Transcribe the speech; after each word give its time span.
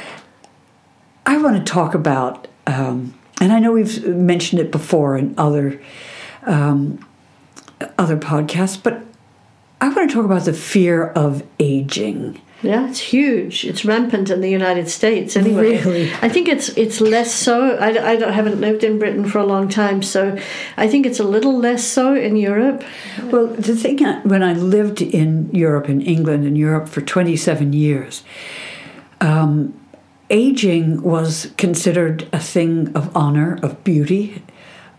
I 1.26 1.38
want 1.38 1.58
to 1.58 1.72
talk 1.72 1.94
about, 1.94 2.48
um, 2.68 3.14
and 3.40 3.54
I 3.54 3.60
know 3.60 3.72
we've 3.72 4.06
mentioned 4.06 4.62
it 4.62 4.72
before 4.72 5.18
in 5.18 5.34
other 5.38 5.82
um, 6.44 7.06
other 7.98 8.18
podcasts, 8.18 8.82
but 8.82 9.04
I 9.82 9.90
want 9.90 10.10
to 10.10 10.16
talk 10.16 10.26
about 10.26 10.46
the 10.46 10.54
fear 10.54 11.08
of 11.08 11.44
aging. 11.60 12.42
Yeah, 12.62 12.90
it's 12.90 13.00
huge. 13.00 13.66
It's 13.66 13.86
rampant 13.86 14.30
in 14.30 14.42
the 14.42 14.50
United 14.50 14.90
States. 14.90 15.36
Anyway, 15.36 15.78
Really? 15.78 16.12
I 16.22 16.30
think 16.30 16.48
it's 16.48 16.70
it's 16.70 17.02
less 17.02 17.34
so. 17.34 17.76
I, 17.76 17.90
I 18.12 18.16
don't, 18.16 18.34
haven't 18.34 18.60
lived 18.62 18.84
in 18.84 18.98
Britain 18.98 19.26
for 19.28 19.40
a 19.40 19.46
long 19.46 19.68
time, 19.70 20.02
so 20.02 20.38
I 20.78 20.88
think 20.88 21.06
it's 21.06 21.20
a 21.20 21.24
little 21.24 21.58
less 21.58 21.84
so 21.86 22.16
in 22.16 22.36
Europe. 22.38 22.84
Well, 23.24 23.48
the 23.48 23.76
thing, 23.76 24.04
uh, 24.04 24.22
when 24.22 24.42
I 24.42 24.54
lived 24.54 25.02
in 25.02 25.50
Europe, 25.54 25.90
in 25.90 26.02
England, 26.02 26.46
in 26.46 26.56
Europe 26.56 26.88
for 26.88 27.02
27 27.02 27.74
years, 27.74 28.24
um, 29.22 29.74
aging 30.30 31.02
was 31.02 31.52
considered 31.58 32.28
a 32.34 32.40
thing 32.40 32.96
of 32.96 33.16
honor, 33.16 33.60
of 33.62 33.84
beauty, 33.84 34.42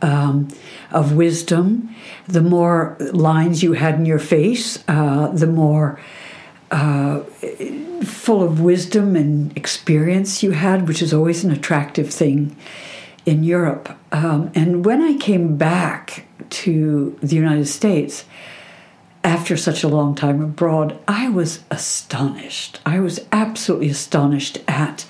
um, 0.02 0.48
of 0.92 1.12
wisdom. 1.14 1.94
The 2.28 2.42
more 2.42 2.96
lines 3.12 3.62
you 3.62 3.72
had 3.72 3.94
in 3.94 4.06
your 4.06 4.18
face, 4.18 4.84
uh, 4.88 5.28
the 5.28 5.46
more 5.46 5.98
uh, 6.70 7.20
full 8.02 8.42
of 8.42 8.60
wisdom 8.60 9.16
and 9.16 9.56
experience 9.56 10.42
you 10.42 10.52
had, 10.52 10.88
which 10.88 11.02
is 11.02 11.14
always 11.14 11.44
an 11.44 11.50
attractive 11.50 12.12
thing 12.12 12.56
in 13.24 13.42
Europe. 13.42 13.96
Um, 14.12 14.50
and 14.54 14.84
when 14.84 15.02
I 15.02 15.16
came 15.16 15.56
back 15.56 16.26
to 16.48 17.18
the 17.22 17.36
United 17.36 17.66
States 17.66 18.24
after 19.24 19.56
such 19.56 19.82
a 19.82 19.88
long 19.88 20.14
time 20.14 20.40
abroad, 20.40 20.98
I 21.08 21.28
was 21.28 21.64
astonished. 21.70 22.80
I 22.86 23.00
was 23.00 23.26
absolutely 23.32 23.88
astonished 23.88 24.58
at 24.68 25.04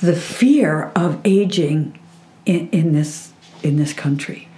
the 0.00 0.14
fear 0.14 0.92
of 0.94 1.20
aging 1.24 1.98
in, 2.44 2.68
in 2.70 2.92
this 2.92 3.32
in 3.62 3.76
this 3.76 3.92
country. 3.92 4.48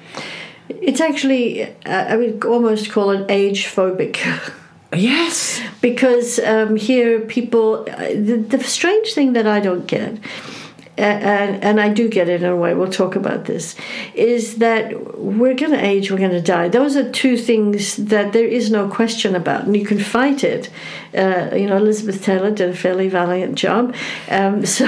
It's 0.68 1.00
actually 1.00 1.64
uh, 1.64 1.72
I 1.86 2.16
would 2.16 2.44
almost 2.44 2.90
call 2.90 3.10
it 3.10 3.30
age 3.30 3.66
phobic. 3.66 4.18
Yes. 4.94 5.60
because 5.80 6.38
um, 6.38 6.76
here 6.76 7.20
people 7.20 7.86
uh, 7.90 8.08
the, 8.08 8.36
the 8.48 8.62
strange 8.62 9.14
thing 9.14 9.32
that 9.32 9.46
i 9.46 9.58
don't 9.58 9.86
get 9.86 10.18
and, 11.04 11.64
and 11.64 11.80
I 11.80 11.88
do 11.88 12.08
get 12.08 12.28
it 12.28 12.42
in 12.42 12.48
a 12.48 12.56
way, 12.56 12.74
we'll 12.74 12.90
talk 12.90 13.16
about 13.16 13.46
this, 13.46 13.74
is 14.14 14.56
that 14.56 15.18
we're 15.18 15.54
going 15.54 15.72
to 15.72 15.84
age, 15.84 16.10
we're 16.10 16.18
going 16.18 16.30
to 16.30 16.40
die. 16.40 16.68
Those 16.68 16.96
are 16.96 17.10
two 17.10 17.36
things 17.36 17.96
that 17.96 18.32
there 18.32 18.46
is 18.46 18.70
no 18.70 18.88
question 18.88 19.34
about, 19.34 19.64
and 19.64 19.76
you 19.76 19.84
can 19.84 19.98
fight 19.98 20.44
it. 20.44 20.70
Uh, 21.14 21.50
you 21.54 21.66
know, 21.66 21.76
Elizabeth 21.76 22.22
Taylor 22.22 22.50
did 22.50 22.70
a 22.70 22.74
fairly 22.74 23.08
valiant 23.08 23.56
job. 23.56 23.94
Um, 24.30 24.64
so, 24.72 24.86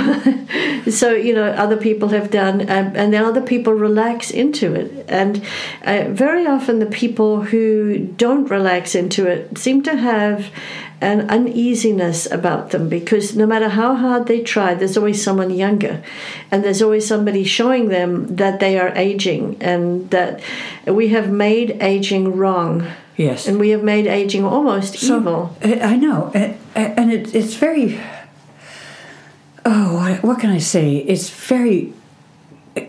so, 0.89 1.13
you 1.13 1.35
know, 1.35 1.51
other 1.53 1.77
people 1.77 2.11
have 2.11 2.31
done, 2.31 2.63
um, 2.63 2.93
and 2.95 3.13
then 3.13 3.25
other 3.25 3.43
people 3.43 3.73
relax 3.73 4.31
into 4.31 4.75
it. 4.75 5.05
And 5.09 5.45
uh, 5.83 6.07
very 6.11 6.47
often 6.47 6.79
the 6.79 6.87
people 6.87 7.43
who 7.43 7.99
don't 7.99 8.49
relax 8.49 8.95
into 8.95 9.27
it 9.27 9.59
seem 9.59 9.83
to 9.83 9.97
have 9.97 10.51
an 11.05 11.29
uneasiness 11.29 12.25
about 12.31 12.71
them 12.71 12.89
because 12.89 13.37
no 13.37 13.47
matter 13.47 13.69
how 13.69 13.95
hard 13.95 14.27
they 14.27 14.43
try, 14.43 14.73
there's 14.75 14.97
always 14.97 15.23
someone 15.23 15.51
younger, 15.51 16.03
and 16.51 16.65
there's 16.65 16.81
always 16.81 17.07
somebody 17.07 17.45
showing 17.45 17.89
them 17.89 18.37
that 18.37 18.59
they 18.59 18.79
are 18.79 18.89
aging 18.97 19.57
and 19.61 20.11
that 20.11 20.41
we 20.87 21.09
have 21.09 21.31
made 21.31 21.77
aging 21.83 22.37
wrong. 22.37 22.87
Yes. 23.17 23.47
And 23.47 23.61
we 23.61 23.71
have 23.71 23.85
made 23.85 24.07
aging 24.09 24.45
almost 24.45 24.99
So, 24.99 25.19
evil. 25.19 25.57
I 25.63 25.95
I 25.95 25.97
know, 25.97 26.33
and, 26.35 26.59
and 26.75 27.13
it, 27.13 27.35
it's 27.35 27.55
very. 27.55 28.01
Oh, 29.67 30.19
what 30.23 30.41
can 30.41 30.51
I 30.51 30.59
say? 30.59 30.97
It's 30.97 31.29
very. 31.31 31.93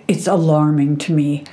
It's 0.08 0.26
alarming 0.26 0.98
to 1.06 1.14
me 1.14 1.44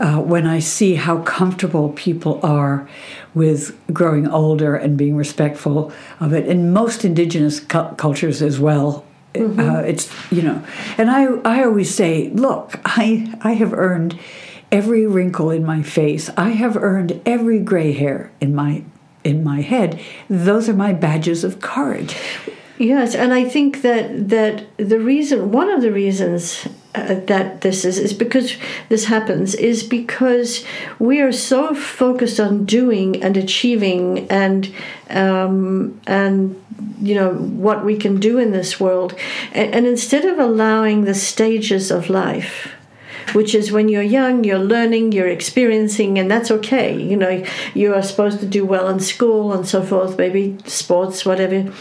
uh, 0.00 0.18
when 0.20 0.46
I 0.46 0.58
see 0.58 0.94
how 0.94 1.22
comfortable 1.22 1.90
people 1.90 2.40
are 2.42 2.88
with 3.34 3.78
growing 3.92 4.26
older 4.26 4.74
and 4.74 4.96
being 4.96 5.16
respectful 5.16 5.92
of 6.18 6.32
it. 6.32 6.46
In 6.46 6.72
most 6.72 7.04
indigenous 7.04 7.60
cu- 7.60 7.94
cultures 7.96 8.42
as 8.42 8.58
well, 8.58 9.04
uh, 9.36 9.82
it's 9.86 10.10
you 10.32 10.42
know, 10.42 10.64
and 10.98 11.10
I 11.10 11.26
I 11.44 11.64
always 11.64 11.94
say, 11.94 12.30
look, 12.30 12.80
I 12.84 13.32
I 13.42 13.52
have 13.52 13.72
earned 13.72 14.18
every 14.72 15.06
wrinkle 15.06 15.50
in 15.50 15.64
my 15.64 15.82
face. 15.82 16.30
I 16.36 16.50
have 16.50 16.76
earned 16.76 17.20
every 17.26 17.60
gray 17.60 17.92
hair 17.92 18.32
in 18.40 18.54
my 18.54 18.82
in 19.22 19.44
my 19.44 19.60
head. 19.60 20.00
Those 20.28 20.68
are 20.68 20.74
my 20.74 20.92
badges 20.92 21.44
of 21.44 21.60
courage. 21.60 22.16
Yes, 22.78 23.14
and 23.14 23.34
I 23.34 23.44
think 23.44 23.82
that 23.82 24.30
that 24.30 24.64
the 24.78 24.98
reason, 24.98 25.52
one 25.52 25.68
of 25.68 25.82
the 25.82 25.92
reasons 25.92 26.66
uh, 26.94 27.14
that 27.26 27.60
this 27.60 27.84
is, 27.84 27.98
is 27.98 28.12
because 28.12 28.56
this 28.88 29.04
happens, 29.04 29.54
is 29.54 29.82
because 29.82 30.64
we 30.98 31.20
are 31.20 31.32
so 31.32 31.74
focused 31.74 32.40
on 32.40 32.64
doing 32.64 33.22
and 33.22 33.36
achieving 33.36 34.28
and 34.28 34.74
um, 35.10 36.00
and 36.06 36.60
you 37.00 37.14
know 37.14 37.34
what 37.34 37.84
we 37.84 37.96
can 37.96 38.18
do 38.18 38.38
in 38.38 38.50
this 38.50 38.80
world, 38.80 39.14
and, 39.52 39.74
and 39.74 39.86
instead 39.86 40.24
of 40.24 40.38
allowing 40.38 41.04
the 41.04 41.14
stages 41.14 41.90
of 41.90 42.10
life 42.10 42.74
which 43.32 43.54
is 43.54 43.72
when 43.72 43.88
you're 43.88 44.02
young, 44.02 44.44
you're 44.44 44.58
learning, 44.58 45.12
you're 45.12 45.28
experiencing, 45.28 46.18
and 46.18 46.30
that's 46.30 46.50
okay. 46.50 47.00
You 47.00 47.16
know, 47.16 47.44
you 47.74 47.94
are 47.94 48.02
supposed 48.02 48.40
to 48.40 48.46
do 48.46 48.64
well 48.64 48.88
in 48.88 49.00
school 49.00 49.52
and 49.52 49.66
so 49.66 49.82
forth, 49.82 50.18
maybe 50.18 50.56
sports, 50.66 51.24
whatever. 51.24 51.72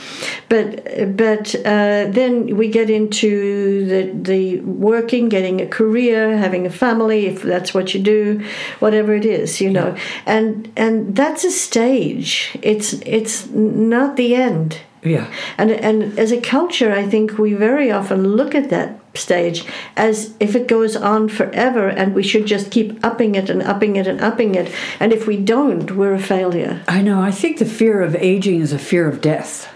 But 0.48 1.16
but 1.16 1.56
uh, 1.66 2.08
then 2.10 2.58
we 2.58 2.70
get 2.70 2.90
into 2.90 3.86
the 3.86 4.12
the 4.14 4.60
working, 4.62 5.30
getting 5.30 5.62
a 5.62 5.68
career, 5.68 6.38
having 6.38 6.66
a 6.66 6.70
family, 6.70 7.26
if 7.28 7.42
that's 7.42 7.74
what 7.74 7.94
you 7.94 8.02
do, 8.02 8.44
whatever 8.80 9.14
it 9.14 9.26
is, 9.26 9.62
you 9.62 9.70
know, 9.70 9.96
and 10.26 10.72
and 10.76 11.16
that's 11.16 11.44
a 11.44 11.52
stage. 11.52 12.58
It's 12.62 12.94
it's 13.06 13.48
not 13.50 14.16
the 14.16 14.36
end. 14.36 14.82
Yeah. 15.04 15.32
And 15.58 15.72
and 15.72 16.20
as 16.20 16.32
a 16.32 16.42
culture, 16.42 16.92
I 16.92 17.08
think 17.08 17.38
we 17.38 17.54
very 17.54 17.92
often 17.92 18.36
look 18.36 18.54
at 18.54 18.70
that 18.70 19.00
stage 19.14 19.66
as 19.96 20.36
if 20.40 20.56
it 20.56 20.68
goes 20.68 20.96
on 20.96 21.30
forever, 21.30 21.88
and 21.88 22.14
we 22.14 22.24
should 22.24 22.46
just 22.46 22.72
keep 22.72 23.04
upping 23.04 23.36
it 23.36 23.50
and 23.50 23.62
upping 23.62 23.96
it 23.96 24.08
and 24.08 24.20
upping 24.22 24.56
it. 24.56 24.72
And 25.00 25.14
if 25.14 25.26
we 25.28 25.38
don't, 25.38 25.92
we're 25.92 26.14
a 26.14 26.20
failure. 26.20 26.82
I 26.88 27.02
know. 27.02 27.22
I 27.22 27.32
think 27.32 27.58
the 27.58 27.66
fear 27.66 28.02
of 28.02 28.16
aging 28.16 28.62
is 28.62 28.74
a 28.74 28.80
fear 28.80 29.08
of 29.08 29.22
death. 29.22 29.72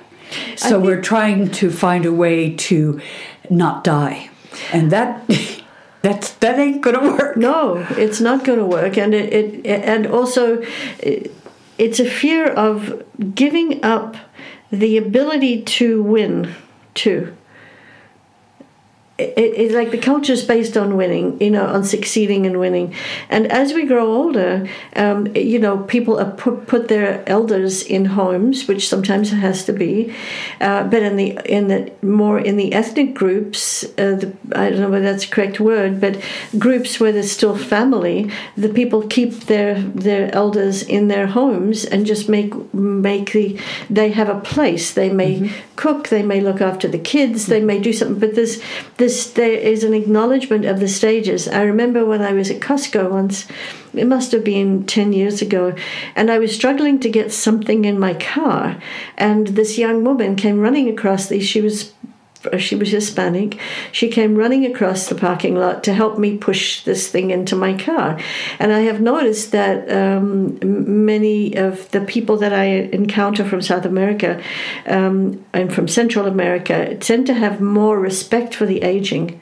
So 0.56 0.70
think- 0.70 0.84
we're 0.84 1.02
trying 1.02 1.52
to 1.52 1.72
find 1.72 2.06
a 2.06 2.14
way 2.14 2.56
to 2.56 3.00
not 3.50 3.84
die. 3.84 4.30
And 4.72 4.92
that 4.92 5.24
that's 6.02 6.34
that 6.36 6.60
ain't 6.60 6.82
gonna 6.82 7.16
work. 7.18 7.38
No, 7.38 7.86
it's 7.92 8.20
not 8.20 8.44
going 8.44 8.60
to 8.60 8.66
work, 8.66 8.98
and 8.98 9.14
it, 9.14 9.34
it 9.34 9.66
and 9.66 10.06
also 10.06 10.64
it, 11.00 11.32
it's 11.78 12.00
a 12.00 12.10
fear 12.10 12.48
of 12.48 13.04
giving 13.36 13.84
up 13.84 14.16
the 14.74 14.98
ability 14.98 15.62
to 15.62 16.02
win 16.02 16.54
too. 16.96 17.38
It, 19.38 19.54
it, 19.58 19.72
like 19.72 19.92
the 19.92 19.98
culture 19.98 20.34
is 20.34 20.44
based 20.44 20.78
on 20.78 20.98
winning, 20.98 21.40
you 21.42 21.50
know, 21.50 21.66
on 21.66 21.84
succeeding 21.84 22.46
and 22.46 22.60
winning. 22.60 22.94
And 23.30 23.52
as 23.52 23.74
we 23.74 23.86
grow 23.86 24.08
older, 24.12 24.68
um, 24.96 25.36
you 25.36 25.60
know, 25.60 25.80
people 25.80 26.20
are 26.20 26.32
put, 26.32 26.68
put 26.68 26.88
their 26.88 27.28
elders 27.28 27.84
in 27.84 28.06
homes, 28.06 28.68
which 28.68 28.88
sometimes 28.88 29.32
it 29.32 29.38
has 29.38 29.66
to 29.66 29.74
be. 29.74 30.14
Uh, 30.60 30.84
but 30.84 31.02
in 31.04 31.16
the 31.16 31.40
in 31.46 31.68
the 31.68 31.92
more 32.02 32.40
in 32.40 32.58
the 32.58 32.74
ethnic 32.74 33.14
groups, 33.14 33.84
uh, 33.98 34.16
the, 34.16 34.34
I 34.56 34.70
don't 34.70 34.82
know 34.82 34.90
whether 34.90 35.12
that's 35.12 35.26
the 35.26 35.32
correct 35.32 35.60
word, 35.60 36.00
but 36.00 36.22
groups 36.58 37.00
where 37.00 37.12
there's 37.12 37.32
still 37.32 37.56
family, 37.56 38.32
the 38.56 38.70
people 38.70 39.08
keep 39.08 39.32
their 39.46 39.82
their 39.82 40.34
elders 40.34 40.84
in 40.84 41.08
their 41.08 41.28
homes 41.28 41.86
and 41.86 42.06
just 42.06 42.30
make 42.30 42.52
make 42.74 43.32
the 43.32 43.60
they 43.90 44.12
have 44.12 44.30
a 44.30 44.40
place. 44.40 44.94
They 44.94 45.10
may 45.10 45.52
cook, 45.76 46.10
they 46.10 46.24
may 46.24 46.42
look 46.42 46.62
after 46.62 46.88
the 46.88 47.00
kids, 47.00 47.48
they 47.48 47.62
may 47.62 47.80
do 47.80 47.94
something. 47.94 48.20
But 48.20 48.36
there's 48.36 48.62
there's 48.98 49.13
this 49.14 49.32
there 49.32 49.54
is 49.54 49.84
an 49.84 49.94
acknowledgement 49.94 50.66
of 50.66 50.80
the 50.80 50.88
stages. 50.88 51.48
I 51.48 51.62
remember 51.62 52.04
when 52.04 52.24
I 52.24 52.34
was 52.34 52.50
at 52.50 52.62
Costco 52.62 53.12
once. 53.12 53.48
It 53.94 54.08
must 54.08 54.32
have 54.32 54.44
been 54.44 54.86
10 54.86 55.14
years 55.14 55.40
ago. 55.40 55.76
And 56.16 56.32
I 56.32 56.40
was 56.40 56.56
struggling 56.56 57.00
to 57.02 57.10
get 57.10 57.32
something 57.32 57.86
in 57.86 58.00
my 58.00 58.16
car. 58.16 58.82
And 59.16 59.50
this 59.50 59.78
young 59.78 60.04
woman 60.04 60.36
came 60.36 60.60
running 60.60 60.90
across 60.90 61.28
the, 61.28 61.40
she 61.42 61.62
was 61.62 61.94
she 62.58 62.76
was 62.76 62.90
Hispanic. 62.90 63.58
She 63.92 64.10
came 64.10 64.36
running 64.36 64.66
across 64.66 65.08
the 65.08 65.16
parking 65.16 65.56
lot 65.56 65.84
to 65.84 65.94
help 65.94 66.18
me 66.18 66.38
push 66.38 66.84
this 66.84 67.10
thing 67.10 67.32
into 67.32 67.56
my 67.56 67.78
car. 67.78 68.20
And 68.60 68.72
I 68.72 68.82
have 68.82 69.02
noticed 69.02 69.52
that 69.52 69.90
um, 69.92 70.60
many 71.06 71.56
of 71.56 71.90
the 71.92 72.02
people 72.02 72.38
that 72.38 72.54
I 72.54 72.66
encounter 72.66 73.44
from 73.44 73.62
South 73.62 73.86
America 73.86 74.42
um, 74.88 75.44
and 75.54 75.74
from 75.74 75.88
Central 75.88 76.28
America 76.28 76.96
tend 76.96 77.28
to 77.28 77.34
have 77.34 77.62
more 77.62 78.00
respect 78.00 78.54
for 78.56 78.66
the 78.66 78.82
aging 78.82 79.40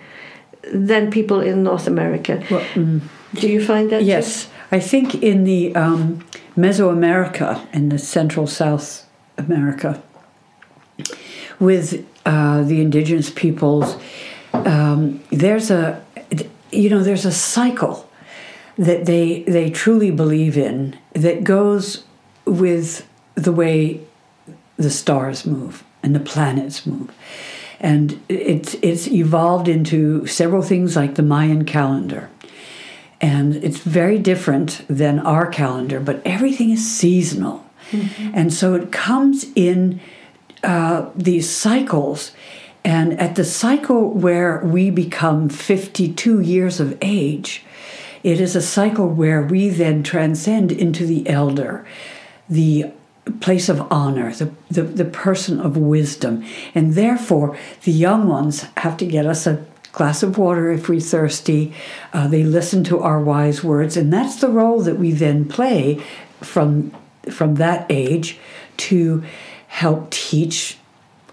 than 0.73 1.11
people 1.11 1.41
in 1.41 1.63
North 1.63 1.87
America. 1.87 2.43
Well, 2.49 2.65
mm, 2.75 3.01
Do 3.33 3.49
you 3.49 3.63
find 3.63 3.89
that? 3.91 4.03
Yes. 4.03 4.45
Too? 4.45 4.51
I 4.73 4.79
think 4.79 5.15
in 5.21 5.43
the 5.43 5.75
um, 5.75 6.25
Mesoamerica, 6.55 7.73
in 7.73 7.89
the 7.89 7.97
Central 7.97 8.47
South 8.47 9.05
America, 9.37 10.01
with 11.59 12.05
uh, 12.25 12.63
the 12.63 12.81
indigenous 12.81 13.29
peoples, 13.29 13.97
um, 14.53 15.23
there's 15.31 15.71
a 15.71 16.03
you 16.71 16.89
know 16.89 17.03
there's 17.03 17.25
a 17.25 17.31
cycle 17.31 18.09
that 18.77 19.05
they 19.05 19.43
they 19.43 19.69
truly 19.69 20.11
believe 20.11 20.57
in 20.57 20.97
that 21.13 21.43
goes 21.43 22.03
with 22.45 23.07
the 23.35 23.51
way 23.51 24.01
the 24.77 24.89
stars 24.89 25.45
move 25.45 25.83
and 26.03 26.15
the 26.15 26.19
planets 26.19 26.85
move. 26.85 27.11
And 27.79 28.21
it's 28.29 28.75
it's 28.81 29.07
evolved 29.07 29.67
into 29.67 30.25
several 30.27 30.61
things 30.61 30.95
like 30.95 31.15
the 31.15 31.23
Mayan 31.23 31.65
calendar. 31.65 32.29
And 33.19 33.55
it's 33.57 33.77
very 33.77 34.17
different 34.17 34.83
than 34.87 35.19
our 35.19 35.47
calendar 35.47 35.99
but 35.99 36.21
everything 36.25 36.71
is 36.71 36.89
seasonal. 36.89 37.65
Mm-hmm. 37.91 38.31
and 38.33 38.53
so 38.53 38.73
it 38.73 38.93
comes 38.93 39.47
in 39.53 39.99
uh, 40.63 41.09
these 41.15 41.49
cycles 41.49 42.31
and 42.83 43.19
at 43.19 43.35
the 43.35 43.43
cycle 43.43 44.09
where 44.09 44.59
we 44.63 44.89
become 44.89 45.49
52 45.49 46.39
years 46.41 46.79
of 46.79 46.97
age, 47.01 47.63
it 48.23 48.39
is 48.39 48.55
a 48.55 48.61
cycle 48.61 49.07
where 49.07 49.41
we 49.41 49.69
then 49.69 50.03
transcend 50.03 50.71
into 50.71 51.05
the 51.05 51.27
elder, 51.29 51.85
the 52.49 52.91
place 53.39 53.69
of 53.69 53.91
honor, 53.91 54.33
the, 54.33 54.51
the, 54.69 54.83
the 54.83 55.05
person 55.05 55.59
of 55.59 55.77
wisdom. 55.77 56.43
And 56.73 56.93
therefore, 56.95 57.57
the 57.83 57.91
young 57.91 58.27
ones 58.27 58.65
have 58.77 58.97
to 58.97 59.05
get 59.05 59.25
us 59.25 59.45
a 59.45 59.63
glass 59.91 60.23
of 60.23 60.37
water 60.37 60.71
if 60.71 60.89
we're 60.89 60.99
thirsty. 60.99 61.73
Uh, 62.13 62.27
they 62.27 62.43
listen 62.43 62.83
to 62.85 62.99
our 62.99 63.21
wise 63.21 63.63
words. 63.63 63.95
And 63.95 64.11
that's 64.11 64.37
the 64.37 64.49
role 64.49 64.81
that 64.81 64.97
we 64.97 65.11
then 65.11 65.47
play 65.47 66.03
from, 66.39 66.95
from 67.29 67.55
that 67.55 67.85
age 67.89 68.39
to 68.77 69.23
help 69.71 70.11
teach 70.11 70.77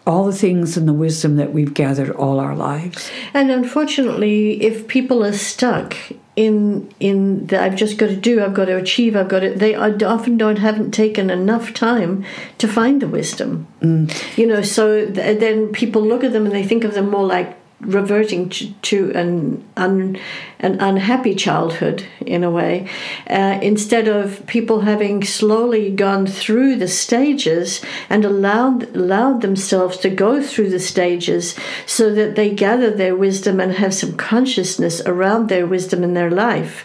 all 0.06 0.24
the 0.24 0.32
things 0.32 0.76
and 0.76 0.88
the 0.88 0.92
wisdom 0.92 1.36
that 1.36 1.52
we've 1.52 1.74
gathered 1.74 2.10
all 2.10 2.40
our 2.40 2.54
lives. 2.54 3.10
And 3.34 3.50
unfortunately, 3.50 4.62
if 4.62 4.86
people 4.88 5.24
are 5.24 5.34
stuck 5.34 5.96
in 6.34 6.88
in 7.00 7.48
the 7.48 7.60
I've 7.60 7.74
just 7.74 7.98
got 7.98 8.06
to 8.06 8.16
do, 8.16 8.42
I've 8.42 8.54
got 8.54 8.66
to 8.66 8.76
achieve, 8.76 9.16
I've 9.16 9.28
got 9.28 9.40
to, 9.40 9.50
they 9.50 9.74
often 9.74 10.38
don't 10.38 10.58
haven't 10.58 10.92
taken 10.92 11.30
enough 11.30 11.74
time 11.74 12.24
to 12.58 12.68
find 12.68 13.02
the 13.02 13.08
wisdom. 13.08 13.66
Mm. 13.82 14.38
You 14.38 14.46
know, 14.46 14.62
so 14.62 15.04
then 15.04 15.72
people 15.72 16.00
look 16.00 16.22
at 16.22 16.32
them 16.32 16.46
and 16.46 16.54
they 16.54 16.64
think 16.64 16.84
of 16.84 16.94
them 16.94 17.10
more 17.10 17.26
like 17.26 17.57
reverting 17.80 18.48
to, 18.82 19.12
an 19.14 19.64
un, 19.76 20.18
an 20.58 20.80
unhappy 20.80 21.34
childhood 21.34 22.04
in 22.26 22.42
a 22.42 22.50
way, 22.50 22.88
uh, 23.30 23.58
instead 23.62 24.08
of 24.08 24.44
people 24.46 24.80
having 24.80 25.22
slowly 25.22 25.90
gone 25.90 26.26
through 26.26 26.74
the 26.76 26.88
stages 26.88 27.80
and 28.10 28.24
allowed 28.24 28.96
allowed 28.96 29.42
themselves 29.42 29.96
to 29.98 30.10
go 30.10 30.42
through 30.42 30.70
the 30.70 30.80
stages, 30.80 31.54
so 31.86 32.12
that 32.12 32.34
they 32.34 32.50
gather 32.52 32.90
their 32.90 33.14
wisdom 33.14 33.60
and 33.60 33.72
have 33.72 33.94
some 33.94 34.16
consciousness 34.16 35.00
around 35.06 35.48
their 35.48 35.66
wisdom 35.66 36.02
in 36.02 36.14
their 36.14 36.30
life. 36.30 36.84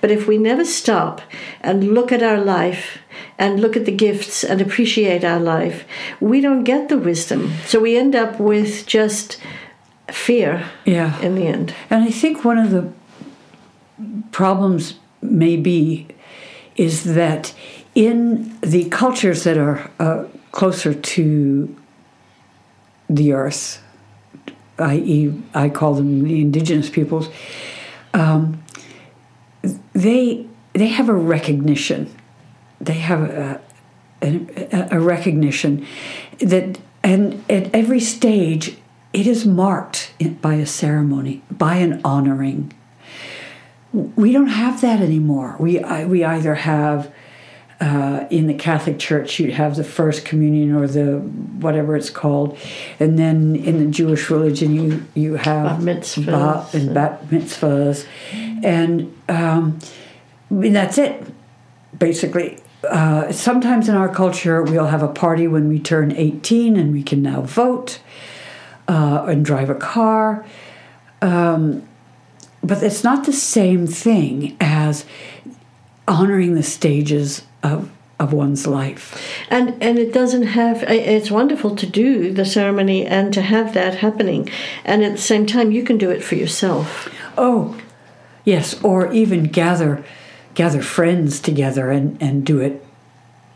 But 0.00 0.10
if 0.10 0.26
we 0.26 0.38
never 0.38 0.64
stop 0.64 1.20
and 1.60 1.94
look 1.94 2.10
at 2.10 2.22
our 2.22 2.40
life 2.40 2.98
and 3.38 3.60
look 3.60 3.76
at 3.76 3.84
the 3.84 3.92
gifts 3.92 4.42
and 4.42 4.60
appreciate 4.60 5.24
our 5.24 5.40
life, 5.40 5.84
we 6.20 6.40
don't 6.40 6.64
get 6.64 6.88
the 6.88 6.98
wisdom. 6.98 7.52
So 7.66 7.78
we 7.80 7.96
end 7.96 8.16
up 8.16 8.40
with 8.40 8.86
just 8.86 9.40
fear 10.12 10.70
yeah. 10.84 11.20
in 11.20 11.34
the 11.34 11.46
end. 11.46 11.74
And 11.90 12.04
I 12.04 12.10
think 12.10 12.44
one 12.44 12.58
of 12.58 12.70
the 12.70 12.92
problems 14.30 14.98
may 15.20 15.56
be 15.56 16.08
is 16.76 17.04
that 17.14 17.54
in 17.94 18.58
the 18.60 18.88
cultures 18.88 19.44
that 19.44 19.58
are 19.58 19.90
uh, 19.98 20.24
closer 20.52 20.94
to 20.94 21.76
the 23.08 23.32
earth, 23.32 23.82
i.e., 24.78 25.42
I 25.54 25.68
call 25.68 25.94
them 25.94 26.24
the 26.24 26.40
indigenous 26.40 26.88
peoples, 26.88 27.28
um, 28.14 28.62
they 29.92 30.46
they 30.72 30.88
have 30.88 31.08
a 31.08 31.14
recognition. 31.14 32.10
They 32.80 32.94
have 32.94 33.22
a, 33.22 33.60
a, 34.22 34.88
a 34.92 35.00
recognition 35.00 35.86
that, 36.38 36.78
and 37.02 37.44
at 37.50 37.72
every 37.74 38.00
stage, 38.00 38.76
it 39.12 39.26
is 39.26 39.46
marked 39.46 40.12
by 40.40 40.54
a 40.54 40.66
ceremony, 40.66 41.42
by 41.50 41.76
an 41.76 42.00
honoring. 42.04 42.72
We 43.92 44.32
don't 44.32 44.48
have 44.48 44.80
that 44.80 45.00
anymore. 45.00 45.56
We, 45.58 45.78
we 46.06 46.24
either 46.24 46.54
have 46.54 47.12
uh, 47.82 48.26
in 48.30 48.46
the 48.46 48.54
Catholic 48.54 48.98
Church, 48.98 49.40
you'd 49.40 49.54
have 49.54 49.74
the 49.74 49.84
first 49.84 50.24
communion 50.24 50.74
or 50.74 50.86
the 50.86 51.18
whatever 51.18 51.96
it's 51.96 52.10
called, 52.10 52.56
and 53.00 53.18
then 53.18 53.56
in 53.56 53.84
the 53.84 53.90
Jewish 53.90 54.30
religion, 54.30 54.72
you 54.72 55.04
you 55.14 55.34
have 55.34 55.64
bar 55.64 55.78
mitzvahs 55.80 56.74
and 56.74 56.94
bat 56.94 57.24
mitzvahs, 57.26 58.06
and 58.62 59.12
um, 59.28 59.80
I 60.48 60.54
mean, 60.54 60.72
that's 60.72 60.96
it, 60.96 61.26
basically. 61.98 62.60
Uh, 62.88 63.32
sometimes 63.32 63.88
in 63.88 63.96
our 63.96 64.08
culture, 64.08 64.62
we'll 64.62 64.86
have 64.86 65.02
a 65.02 65.08
party 65.08 65.48
when 65.48 65.68
we 65.68 65.80
turn 65.80 66.12
18 66.12 66.76
and 66.76 66.92
we 66.92 67.02
can 67.02 67.22
now 67.22 67.40
vote 67.40 68.00
uh, 68.88 69.24
and 69.28 69.44
drive 69.44 69.70
a 69.70 69.74
car. 69.74 70.44
Um, 71.20 71.86
but 72.62 72.82
it's 72.82 73.02
not 73.02 73.26
the 73.26 73.32
same 73.32 73.86
thing 73.86 74.56
as 74.60 75.04
honoring 76.06 76.54
the 76.54 76.62
stages 76.62 77.42
of 77.62 77.90
of 78.20 78.32
one's 78.32 78.66
life. 78.66 79.36
And 79.50 79.82
and 79.82 79.98
it 79.98 80.12
doesn't 80.12 80.44
have 80.44 80.84
it's 80.84 81.30
wonderful 81.30 81.74
to 81.76 81.86
do 81.86 82.32
the 82.32 82.44
ceremony 82.44 83.04
and 83.04 83.34
to 83.34 83.42
have 83.42 83.74
that 83.74 83.96
happening. 83.96 84.48
And 84.84 85.02
at 85.02 85.12
the 85.12 85.18
same 85.18 85.44
time 85.44 85.72
you 85.72 85.82
can 85.82 85.98
do 85.98 86.10
it 86.10 86.22
for 86.22 86.36
yourself. 86.36 87.12
Oh. 87.36 87.76
Yes, 88.44 88.82
or 88.82 89.12
even 89.12 89.44
gather 89.44 90.04
gather 90.54 90.82
friends 90.82 91.40
together 91.40 91.90
and, 91.90 92.20
and 92.20 92.44
do 92.44 92.60
it 92.60 92.84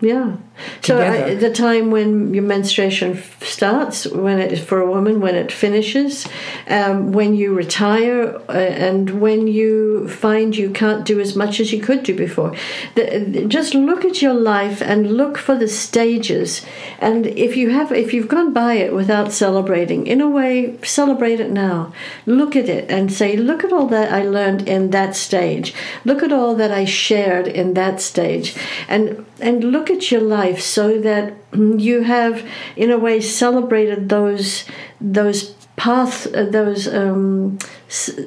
yeah. 0.06 0.36
So 0.82 0.98
uh, 0.98 1.34
the 1.34 1.52
time 1.52 1.90
when 1.90 2.32
your 2.32 2.44
menstruation 2.44 3.22
starts, 3.42 4.06
when 4.06 4.38
it 4.38 4.52
is 4.52 4.64
for 4.64 4.80
a 4.80 4.90
woman, 4.90 5.20
when 5.20 5.34
it 5.34 5.52
finishes, 5.52 6.26
um, 6.68 7.12
when 7.12 7.34
you 7.34 7.52
retire, 7.54 8.36
uh, 8.48 8.52
and 8.52 9.20
when 9.20 9.46
you 9.46 10.08
find 10.08 10.56
you 10.56 10.70
can't 10.70 11.04
do 11.04 11.20
as 11.20 11.36
much 11.36 11.60
as 11.60 11.72
you 11.72 11.80
could 11.82 12.02
do 12.04 12.16
before. 12.16 12.54
The, 12.94 13.44
just 13.48 13.74
look 13.74 14.04
at 14.04 14.22
your 14.22 14.34
life 14.34 14.80
and 14.80 15.16
look 15.16 15.36
for 15.36 15.56
the 15.56 15.68
stages. 15.68 16.64
And 17.00 17.26
if 17.26 17.56
you 17.56 17.70
have, 17.70 17.92
if 17.92 18.14
you've 18.14 18.28
gone 18.28 18.52
by 18.52 18.74
it 18.74 18.94
without 18.94 19.32
celebrating, 19.32 20.06
in 20.06 20.20
a 20.20 20.30
way, 20.30 20.78
celebrate 20.82 21.40
it 21.40 21.50
now. 21.50 21.92
Look 22.24 22.56
at 22.56 22.68
it 22.68 22.90
and 22.90 23.12
say, 23.12 23.36
look 23.36 23.62
at 23.64 23.72
all 23.72 23.86
that 23.88 24.12
I 24.12 24.22
learned 24.22 24.68
in 24.68 24.90
that 24.90 25.16
stage. 25.16 25.74
Look 26.04 26.22
at 26.22 26.32
all 26.32 26.54
that 26.54 26.70
I 26.70 26.84
shared 26.84 27.46
in 27.46 27.74
that 27.74 28.00
stage, 28.00 28.56
and 28.88 29.24
and 29.40 29.64
look 29.64 29.90
at 29.90 29.95
your 30.10 30.20
life 30.20 30.60
so 30.60 31.00
that 31.00 31.34
you 31.52 32.02
have, 32.02 32.48
in 32.76 32.90
a 32.90 32.98
way, 32.98 33.20
celebrated 33.20 34.08
those 34.08 34.64
those 35.00 35.54
path, 35.76 36.26
uh, 36.34 36.44
those 36.44 36.88
um, 36.88 37.58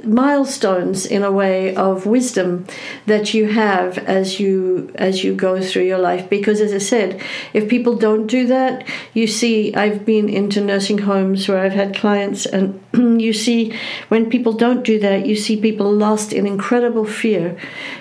milestones 0.04 1.06
in 1.06 1.24
a 1.24 1.32
way 1.32 1.76
of 1.76 2.06
wisdom 2.06 2.66
that 3.08 3.34
you 3.34 3.48
have 3.48 3.98
as 3.98 4.40
you 4.40 4.92
as 4.96 5.24
you 5.24 5.34
go 5.36 5.62
through 5.62 5.84
your 5.84 5.98
life. 5.98 6.30
Because 6.30 6.62
as 6.62 6.74
i 6.74 6.78
said 6.78 7.22
if 7.54 7.68
people 7.68 7.96
don't 7.96 8.28
do 8.28 8.48
that 8.48 8.88
you 9.14 9.28
see 9.28 9.74
i've 9.76 10.06
been 10.06 10.30
into 10.30 10.62
nursing 10.62 11.00
homes 11.00 11.48
where 11.48 11.60
i've 11.60 11.74
had 11.74 11.96
clients 11.96 12.46
and 12.46 12.80
you 12.94 13.34
see 13.34 13.74
when 14.08 14.30
people 14.30 14.54
don't 14.54 14.84
do 14.84 15.00
that 15.00 15.26
you 15.26 15.36
see 15.36 15.60
people 15.60 15.92
lost 15.92 16.34
in 16.34 16.48
incredible 16.48 17.06
fear 17.06 17.58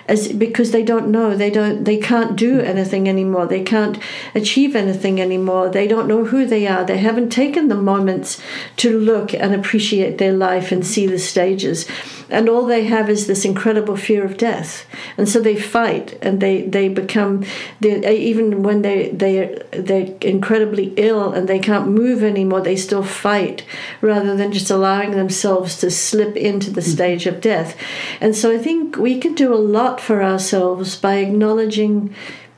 as 0.08 0.32
because 0.32 0.70
they 0.72 0.82
don't 0.82 1.08
know. 1.08 1.36
They 1.36 1.50
don't 1.50 1.84
they 1.84 1.98
can't 1.98 2.34
do 2.34 2.60
anything 2.60 3.08
anymore. 3.08 3.46
They 3.46 3.62
can't 3.62 3.98
achieve 4.34 4.74
anything 4.74 5.20
anymore. 5.20 5.68
They 5.68 5.86
don't 5.86 6.08
know 6.08 6.24
who 6.24 6.46
they 6.46 6.66
are. 6.66 6.84
They 6.84 6.98
haven't 6.98 7.28
taken 7.30 7.68
the 7.68 7.74
moments 7.74 8.40
to 8.78 8.98
look 8.98 9.34
and 9.34 9.54
appreciate 9.54 10.16
their 10.16 10.32
life 10.32 10.72
and 10.72 10.86
see 10.86 11.06
the 11.06 11.18
stages, 11.18 11.86
and 12.30 12.48
all 12.48 12.64
they 12.64 12.84
have 12.84 13.10
is 13.10 13.26
this 13.26 13.44
incredible 13.44 13.96
fear 13.96 14.24
of 14.24 14.38
death, 14.38 14.86
and 15.18 15.28
so 15.28 15.40
they 15.40 15.56
fight 15.56 16.18
and 16.22 16.40
they 16.40 16.62
they 16.62 16.88
become 16.88 17.44
even 17.82 18.62
when 18.62 18.82
they 18.82 19.10
they 19.10 19.62
they're 19.72 20.16
incredibly 20.22 20.94
ill 20.96 21.32
and 21.32 21.48
they 21.48 21.58
can't 21.58 21.88
move 21.88 22.22
anymore, 22.22 22.62
they 22.62 22.76
still 22.76 23.02
fight 23.04 23.64
rather 24.00 24.34
than 24.34 24.52
just 24.52 24.70
allowing 24.88 25.10
themselves 25.12 25.76
to 25.78 25.90
slip 25.90 26.36
into 26.36 26.70
the 26.70 26.82
stage 26.82 27.26
of 27.26 27.40
death, 27.40 27.76
and 28.20 28.34
so 28.34 28.50
I 28.50 28.58
think 28.58 28.96
we 28.96 29.18
can 29.18 29.34
do 29.34 29.54
a 29.54 29.56
lot 29.56 30.00
for 30.00 30.22
ourselves 30.22 30.96
by 30.96 31.16
acknowledging 31.16 32.14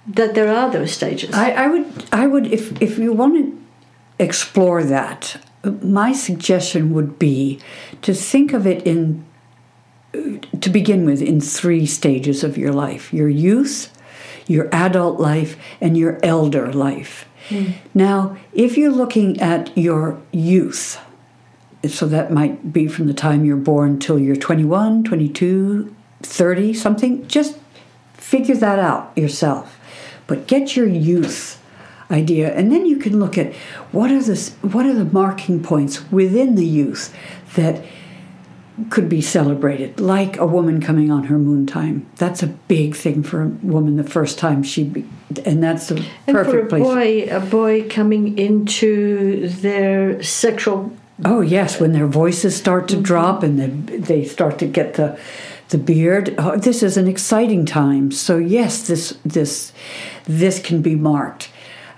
that 0.07 0.35
there 0.35 0.49
are 0.49 0.71
those 0.71 0.93
stages. 0.93 1.35
I, 1.35 1.51
I 1.51 1.67
would, 1.67 1.85
I 2.13 2.27
would, 2.27 2.47
if 2.47 2.81
if 2.81 2.99
you 2.99 3.13
want 3.13 3.35
to 3.37 4.25
explore 4.25 4.85
that, 4.85 5.37
my 5.83 6.13
suggestion 6.13 6.93
would 6.93 7.19
be 7.19 7.59
to 8.03 8.15
think 8.15 8.53
of 8.53 8.67
it 8.67 8.87
in, 8.87 9.25
to 10.61 10.71
begin 10.71 11.05
with, 11.05 11.23
in 11.23 11.41
three 11.41 11.87
stages 11.87 12.45
of 12.45 12.57
your 12.57 12.73
life: 12.73 13.13
your 13.13 13.29
youth, 13.29 13.91
your 14.47 14.69
adult 14.73 15.21
life, 15.21 15.57
and 15.81 15.97
your 15.97 16.19
elder 16.23 16.73
life. 16.73 17.27
Mm. 17.49 17.73
Now, 17.95 18.37
if 18.53 18.77
you're 18.77 18.97
looking 18.97 19.41
at 19.41 19.77
your 19.77 20.17
youth, 20.33 20.99
so 21.89 22.07
that 22.07 22.33
might 22.33 22.73
be 22.73 22.87
from 22.87 23.07
the 23.07 23.15
time 23.15 23.45
you're 23.45 23.57
born 23.57 23.99
till 23.99 24.19
you're 24.19 24.37
21, 24.37 25.05
22, 25.05 25.95
30, 26.23 26.75
something, 26.75 27.27
just 27.27 27.57
figure 28.15 28.57
that 28.57 28.79
out 28.79 29.13
yourself. 29.17 29.79
But 30.27 30.47
get 30.47 30.77
your 30.77 30.87
youth 30.87 31.57
idea 32.11 32.53
and 32.55 32.73
then 32.73 32.87
you 32.87 32.97
can 32.97 33.21
look 33.21 33.39
at 33.39 33.55
what 33.93 34.11
are 34.11 34.21
the 34.21 34.53
what 34.63 34.85
are 34.85 34.95
the 34.95 35.05
marking 35.05 35.63
points 35.63 36.11
within 36.11 36.57
the 36.57 36.67
youth 36.67 37.15
that 37.55 37.85
could 38.89 39.09
be 39.09 39.21
celebrated 39.21 40.01
like 40.01 40.39
a 40.39 40.47
woman 40.47 40.81
coming 40.81 41.11
on 41.11 41.25
her 41.25 41.39
moon 41.39 41.67
time. 41.67 42.07
That's 42.17 42.43
a 42.43 42.47
big 42.47 42.97
thing 42.97 43.23
for 43.23 43.43
a 43.43 43.49
woman 43.49 43.97
the 43.97 44.05
first 44.05 44.39
time 44.39 44.63
she 44.63 44.85
be, 44.85 45.07
and 45.45 45.63
that's 45.63 45.91
a 45.91 45.97
and 46.27 46.35
perfect 46.35 46.51
for 46.51 46.59
a 46.61 46.67
place. 46.67 46.83
boy 46.83 47.29
a 47.31 47.41
boy 47.41 47.89
coming 47.89 48.39
into 48.39 49.49
their 49.49 50.23
sexual 50.23 50.93
oh 51.25 51.41
yes 51.41 51.81
when 51.81 51.93
their 51.93 52.07
voices 52.07 52.57
start 52.57 52.89
to 52.89 52.95
mm-hmm. 52.95 53.05
drop 53.05 53.43
and 53.43 53.59
they, 53.59 53.97
they 53.97 54.25
start 54.25 54.59
to 54.59 54.67
get 54.67 54.95
the 54.95 55.19
the 55.71 55.79
beard. 55.79 56.35
Oh, 56.37 56.57
this 56.57 56.83
is 56.83 56.97
an 56.97 57.09
exciting 57.09 57.65
time. 57.65 58.11
So 58.11 58.37
yes, 58.39 58.87
this 58.87 59.19
this 59.25 59.73
this 60.25 60.61
can 60.61 60.83
be 60.83 60.95
marked. 60.95 61.51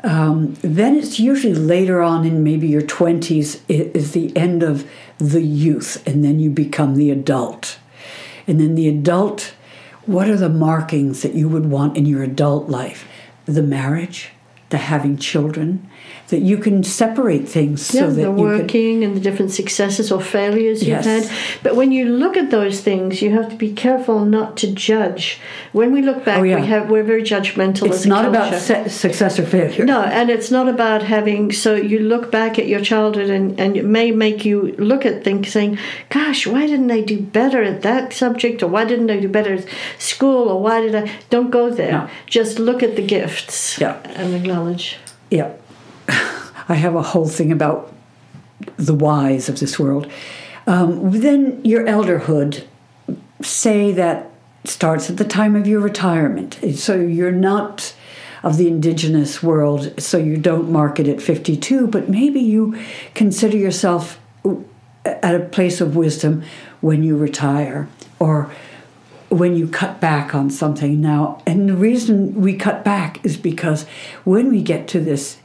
Um, 0.04 0.54
then 0.62 0.96
it's 0.96 1.20
usually 1.20 1.54
later 1.54 2.02
on 2.02 2.24
in 2.24 2.42
maybe 2.42 2.68
your 2.68 2.82
twenties 2.82 3.62
is 3.68 4.12
the 4.12 4.36
end 4.36 4.62
of 4.62 4.88
the 5.18 5.42
youth, 5.42 6.02
and 6.06 6.24
then 6.24 6.38
you 6.38 6.50
become 6.50 6.96
the 6.96 7.10
adult. 7.10 7.78
And 8.46 8.60
then 8.60 8.74
the 8.74 8.88
adult, 8.88 9.54
what 10.04 10.28
are 10.28 10.36
the 10.36 10.48
markings 10.48 11.22
that 11.22 11.34
you 11.34 11.48
would 11.48 11.66
want 11.66 11.96
in 11.96 12.06
your 12.06 12.22
adult 12.22 12.68
life? 12.68 13.06
The 13.46 13.62
marriage, 13.62 14.30
the 14.70 14.78
having 14.78 15.16
children, 15.16 15.88
that 16.32 16.40
you 16.40 16.56
can 16.56 16.82
separate 16.82 17.46
things 17.46 17.94
yeah, 17.94 18.00
so 18.00 18.10
that 18.10 18.22
the 18.22 18.30
working 18.30 19.00
can, 19.00 19.02
and 19.02 19.14
the 19.14 19.20
different 19.20 19.52
successes 19.52 20.10
or 20.10 20.18
failures 20.18 20.82
yes. 20.82 21.04
you've 21.04 21.28
had. 21.28 21.60
But 21.62 21.76
when 21.76 21.92
you 21.92 22.06
look 22.06 22.38
at 22.38 22.50
those 22.50 22.80
things, 22.80 23.20
you 23.20 23.32
have 23.32 23.50
to 23.50 23.56
be 23.56 23.70
careful 23.70 24.24
not 24.24 24.56
to 24.56 24.72
judge. 24.72 25.38
When 25.72 25.92
we 25.92 26.00
look 26.00 26.24
back, 26.24 26.40
oh, 26.40 26.42
yeah. 26.42 26.58
we 26.58 26.66
have 26.66 26.88
we're 26.90 27.02
very 27.02 27.22
judgmental. 27.22 27.86
It's 27.86 28.06
not 28.06 28.24
about 28.24 28.54
se- 28.54 28.88
success 28.88 29.38
or 29.38 29.44
failure. 29.44 29.84
No, 29.84 30.02
and 30.02 30.30
it's 30.30 30.50
not 30.50 30.68
about 30.70 31.02
having. 31.02 31.52
So 31.52 31.74
you 31.74 31.98
look 31.98 32.32
back 32.32 32.58
at 32.58 32.66
your 32.66 32.80
childhood, 32.80 33.28
and 33.28 33.60
and 33.60 33.76
it 33.76 33.84
may 33.84 34.10
make 34.10 34.46
you 34.46 34.74
look 34.78 35.04
at 35.04 35.22
things 35.22 35.52
saying, 35.52 35.78
"Gosh, 36.08 36.46
why 36.46 36.66
didn't 36.66 36.90
I 36.90 37.02
do 37.02 37.20
better 37.20 37.62
at 37.62 37.82
that 37.82 38.14
subject, 38.14 38.62
or 38.62 38.68
why 38.68 38.86
didn't 38.86 39.10
I 39.10 39.20
do 39.20 39.28
better 39.28 39.52
at 39.54 39.66
school, 39.98 40.48
or 40.48 40.62
why 40.62 40.80
did 40.80 40.94
I?" 40.94 41.10
Don't 41.28 41.50
go 41.50 41.68
there. 41.68 41.92
No. 41.92 42.10
Just 42.24 42.58
look 42.58 42.82
at 42.82 42.96
the 42.96 43.06
gifts. 43.06 43.78
Yeah. 43.78 44.00
and 44.16 44.34
acknowledge. 44.34 44.96
Yeah. 45.30 45.52
I 46.08 46.74
have 46.74 46.94
a 46.94 47.02
whole 47.02 47.28
thing 47.28 47.52
about 47.52 47.92
the 48.76 48.94
whys 48.94 49.48
of 49.48 49.60
this 49.60 49.78
world. 49.78 50.10
Um, 50.66 51.10
then 51.10 51.64
your 51.64 51.84
elderhood, 51.84 52.64
say 53.40 53.92
that 53.92 54.30
starts 54.64 55.10
at 55.10 55.16
the 55.16 55.24
time 55.24 55.56
of 55.56 55.66
your 55.66 55.80
retirement. 55.80 56.58
So 56.76 56.94
you're 56.94 57.32
not 57.32 57.94
of 58.42 58.56
the 58.56 58.68
indigenous 58.68 59.42
world, 59.42 60.00
so 60.00 60.18
you 60.18 60.36
don't 60.36 60.70
mark 60.70 60.98
it 60.98 61.06
at 61.08 61.20
52, 61.20 61.86
but 61.86 62.08
maybe 62.08 62.40
you 62.40 62.76
consider 63.14 63.56
yourself 63.56 64.18
at 65.04 65.34
a 65.34 65.40
place 65.40 65.80
of 65.80 65.96
wisdom 65.96 66.42
when 66.80 67.02
you 67.02 67.16
retire 67.16 67.88
or 68.18 68.52
when 69.28 69.56
you 69.56 69.66
cut 69.66 70.00
back 70.00 70.34
on 70.34 70.50
something 70.50 71.00
now. 71.00 71.40
And 71.46 71.68
the 71.68 71.76
reason 71.76 72.40
we 72.40 72.56
cut 72.56 72.84
back 72.84 73.24
is 73.24 73.36
because 73.36 73.84
when 74.24 74.50
we 74.50 74.62
get 74.62 74.88
to 74.88 75.00
this 75.00 75.38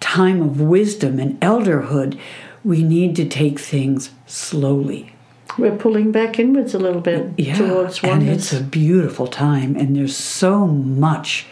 time 0.00 0.42
of 0.42 0.60
wisdom 0.60 1.18
and 1.18 1.38
elderhood, 1.40 2.18
we 2.64 2.82
need 2.82 3.16
to 3.16 3.28
take 3.28 3.58
things 3.58 4.10
slowly. 4.26 5.14
We're 5.58 5.76
pulling 5.76 6.12
back 6.12 6.38
inwards 6.38 6.74
a 6.74 6.78
little 6.78 7.00
bit 7.00 7.32
yeah, 7.36 7.56
towards 7.56 8.02
oneness. 8.02 8.28
And 8.28 8.30
it's 8.30 8.52
a 8.52 8.62
beautiful 8.62 9.26
time, 9.26 9.76
and 9.76 9.96
there's 9.96 10.16
so 10.16 10.66
much 10.66 11.46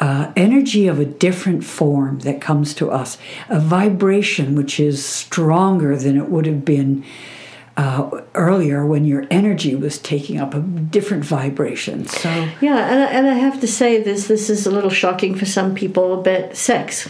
uh, 0.00 0.32
energy 0.34 0.86
of 0.86 0.98
a 0.98 1.04
different 1.04 1.62
form 1.62 2.20
that 2.20 2.40
comes 2.40 2.74
to 2.74 2.90
us, 2.90 3.18
a 3.48 3.60
vibration 3.60 4.54
which 4.54 4.80
is 4.80 5.04
stronger 5.04 5.96
than 5.96 6.16
it 6.16 6.30
would 6.30 6.46
have 6.46 6.64
been 6.64 7.04
uh, 7.76 8.22
earlier 8.34 8.84
when 8.84 9.04
your 9.04 9.26
energy 9.30 9.74
was 9.74 9.98
taking 9.98 10.40
up 10.40 10.54
a 10.54 10.60
different 10.60 11.24
vibration. 11.24 12.06
So 12.06 12.28
yeah, 12.60 12.90
and 12.90 13.02
I, 13.02 13.06
and 13.06 13.26
I 13.26 13.34
have 13.34 13.60
to 13.60 13.68
say 13.68 14.02
this. 14.02 14.26
This 14.26 14.50
is 14.50 14.66
a 14.66 14.70
little 14.70 14.90
shocking 14.90 15.34
for 15.34 15.46
some 15.46 15.74
people, 15.74 16.22
but 16.22 16.56
sex. 16.56 17.08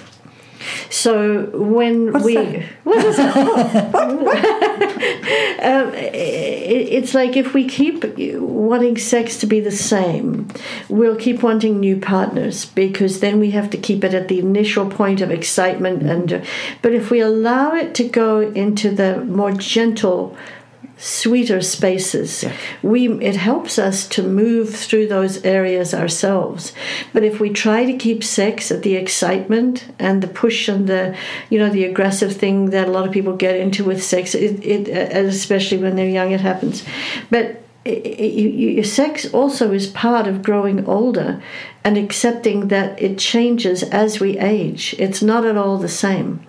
So 0.91 1.47
when 1.53 2.13
What's 2.13 2.25
we 2.25 2.67
what 2.85 3.05
is 3.05 3.17
that? 3.17 3.95
um, 5.63 5.95
it, 5.95 6.89
it's 6.93 7.15
like 7.15 7.37
if 7.37 7.55
we 7.55 7.67
keep 7.69 8.05
wanting 8.39 8.99
sex 8.99 9.39
to 9.39 9.47
be 9.47 9.61
the 9.61 9.71
same, 9.71 10.49
we'll 10.89 11.17
keep 11.17 11.43
wanting 11.43 11.81
new 11.81 11.97
partners 11.97 12.67
because 12.67 13.21
then 13.21 13.41
we 13.41 13.51
have 13.53 13.71
to 13.71 13.79
keep 13.79 14.05
it 14.05 14.15
at 14.15 14.29
the 14.29 14.39
initial 14.39 14.91
point 14.91 15.21
of 15.21 15.31
excitement. 15.31 16.03
And 16.03 16.45
but 16.83 16.93
if 16.93 17.11
we 17.11 17.21
allow 17.21 17.75
it 17.75 17.95
to 17.97 18.09
go 18.09 18.41
into 18.41 18.91
the 18.91 19.25
more 19.25 19.53
gentle 19.53 20.37
sweeter 21.01 21.63
spaces. 21.63 22.43
Yeah. 22.43 22.55
We 22.83 23.09
it 23.21 23.37
helps 23.37 23.79
us 23.79 24.07
to 24.09 24.23
move 24.23 24.75
through 24.75 25.09
those 25.09 25.43
areas 25.45 25.95
ourselves. 25.95 26.73
But 27.13 27.25
if 27.25 27.41
we 27.41 27.51
try 27.51 27.87
to 27.87 27.97
keep 27.97 28.23
sex 28.23 28.71
at 28.71 28.83
the 28.83 28.97
excitement 28.97 29.93
and 29.99 30.23
the 30.23 30.29
push 30.29 30.69
and 30.69 30.87
the 30.87 31.17
you 31.49 31.59
know 31.59 31.71
the 31.71 31.85
aggressive 31.85 32.37
thing 32.37 32.71
that 32.71 32.87
a 32.87 32.91
lot 32.91 33.07
of 33.07 33.13
people 33.13 33.35
get 33.35 33.57
into 33.57 33.83
with 33.83 34.03
sex, 34.03 34.35
it, 34.35 34.65
it 34.65 34.89
uh, 34.89 35.19
especially 35.27 35.79
when 35.79 35.97
they're 35.97 36.09
young, 36.09 36.33
it 36.33 36.43
happens. 36.43 36.85
But 37.31 37.63
your 37.87 38.85
sex 38.85 39.33
also 39.33 39.73
is 39.73 39.87
part 39.87 40.27
of 40.27 40.43
growing 40.43 40.85
older 40.87 41.43
and 41.83 41.97
accepting 41.97 42.69
that 42.69 43.01
it 43.01 43.19
changes 43.19 43.83
as 43.85 44.21
we 44.21 44.39
age. 44.39 44.95
It's 44.99 45.23
not 45.23 45.47
at 45.47 45.57
all 45.57 45.79
the 45.79 45.89
same. 45.89 46.47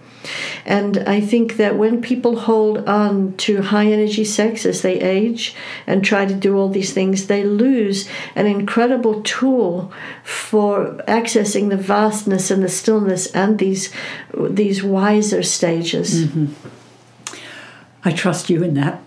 And 0.65 0.99
I 0.99 1.21
think 1.21 1.57
that 1.57 1.77
when 1.77 2.01
people 2.01 2.39
hold 2.41 2.87
on 2.87 3.35
to 3.37 3.61
high 3.61 3.87
energy 3.87 4.23
sex 4.23 4.65
as 4.65 4.81
they 4.81 4.99
age 4.99 5.55
and 5.87 6.03
try 6.03 6.25
to 6.25 6.33
do 6.33 6.57
all 6.57 6.69
these 6.69 6.93
things, 6.93 7.27
they 7.27 7.43
lose 7.43 8.07
an 8.35 8.45
incredible 8.45 9.21
tool 9.23 9.91
for 10.23 11.01
accessing 11.07 11.69
the 11.69 11.77
vastness 11.77 12.51
and 12.51 12.63
the 12.63 12.69
stillness 12.69 13.27
and 13.31 13.59
these 13.59 13.91
these 14.37 14.83
wiser 14.83 15.43
stages. 15.43 16.25
Mm-hmm. 16.25 16.53
I 18.03 18.11
trust 18.11 18.49
you 18.49 18.63
in 18.63 18.73
that. 18.75 19.01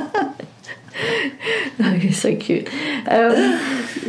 oh, 1.80 1.92
you're 1.94 2.12
so 2.12 2.34
cute. 2.36 2.68
Um, 3.06 3.60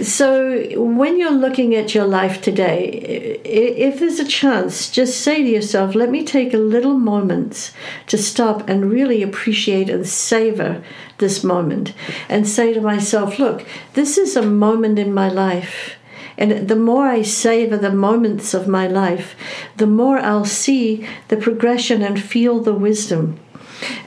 so, 0.03 0.81
when 0.81 1.17
you're 1.17 1.31
looking 1.31 1.75
at 1.75 1.93
your 1.93 2.05
life 2.05 2.41
today, 2.41 3.39
if 3.43 3.99
there's 3.99 4.19
a 4.19 4.25
chance, 4.25 4.89
just 4.89 5.21
say 5.21 5.43
to 5.43 5.49
yourself, 5.49 5.93
let 5.93 6.09
me 6.09 6.23
take 6.23 6.53
a 6.53 6.57
little 6.57 6.97
moment 6.97 7.71
to 8.07 8.17
stop 8.17 8.67
and 8.67 8.91
really 8.91 9.21
appreciate 9.21 9.89
and 9.89 10.07
savor 10.07 10.83
this 11.19 11.43
moment. 11.43 11.93
And 12.27 12.47
say 12.47 12.73
to 12.73 12.81
myself, 12.81 13.37
look, 13.37 13.65
this 13.93 14.17
is 14.17 14.35
a 14.35 14.41
moment 14.41 14.97
in 14.97 15.13
my 15.13 15.29
life. 15.29 15.95
And 16.39 16.67
the 16.67 16.75
more 16.75 17.07
I 17.07 17.21
savor 17.23 17.77
the 17.77 17.91
moments 17.91 18.53
of 18.53 18.67
my 18.67 18.87
life, 18.87 19.35
the 19.77 19.87
more 19.87 20.17
I'll 20.17 20.45
see 20.45 21.07
the 21.27 21.37
progression 21.37 22.01
and 22.01 22.21
feel 22.21 22.61
the 22.61 22.73
wisdom. 22.73 23.39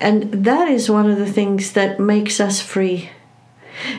And 0.01 0.45
that 0.45 0.69
is 0.69 0.91
one 0.91 1.09
of 1.09 1.19
the 1.19 1.31
things 1.31 1.73
that 1.73 2.01
makes 2.01 2.41
us 2.41 2.61
free 2.61 3.11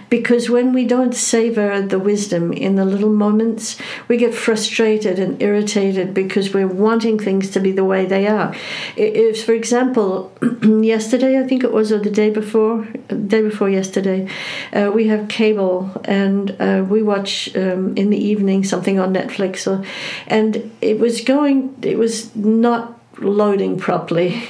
because 0.10 0.50
when 0.50 0.74
we 0.74 0.86
don't 0.86 1.14
savor 1.14 1.82
the 1.82 2.00
wisdom 2.00 2.54
in 2.54 2.76
the 2.76 2.86
little 2.86 3.12
moments, 3.12 3.78
we 4.08 4.18
get 4.18 4.34
frustrated 4.34 5.20
and 5.20 5.42
irritated 5.42 6.14
because 6.14 6.54
we're 6.54 6.68
wanting 6.68 7.20
things 7.20 7.50
to 7.52 7.60
be 7.60 7.72
the 7.72 7.84
way 7.84 8.06
they 8.06 8.28
are. 8.28 8.56
If, 8.96 9.46
for 9.46 9.54
example, 9.54 10.32
yesterday, 10.64 11.40
I 11.40 11.48
think 11.48 11.64
it 11.64 11.72
was, 11.72 11.92
or 11.92 12.00
the 12.00 12.12
day 12.12 12.30
before, 12.30 12.84
day 13.28 13.42
before 13.42 13.70
yesterday, 13.70 14.28
uh, 14.74 14.92
we 14.94 15.08
have 15.08 15.28
cable 15.28 15.92
and 16.06 16.56
uh, 16.60 16.86
we 16.88 17.02
watch 17.04 17.56
um, 17.56 17.96
in 17.98 18.10
the 18.10 18.18
evening 18.18 18.64
something 18.64 19.00
on 19.00 19.14
Netflix, 19.14 19.68
or, 19.68 19.86
and 20.28 20.72
it 20.82 21.00
was 21.00 21.22
going, 21.22 21.76
it 21.82 21.98
was 21.98 22.36
not 22.36 23.00
loading 23.22 23.78
properly. 23.78 24.42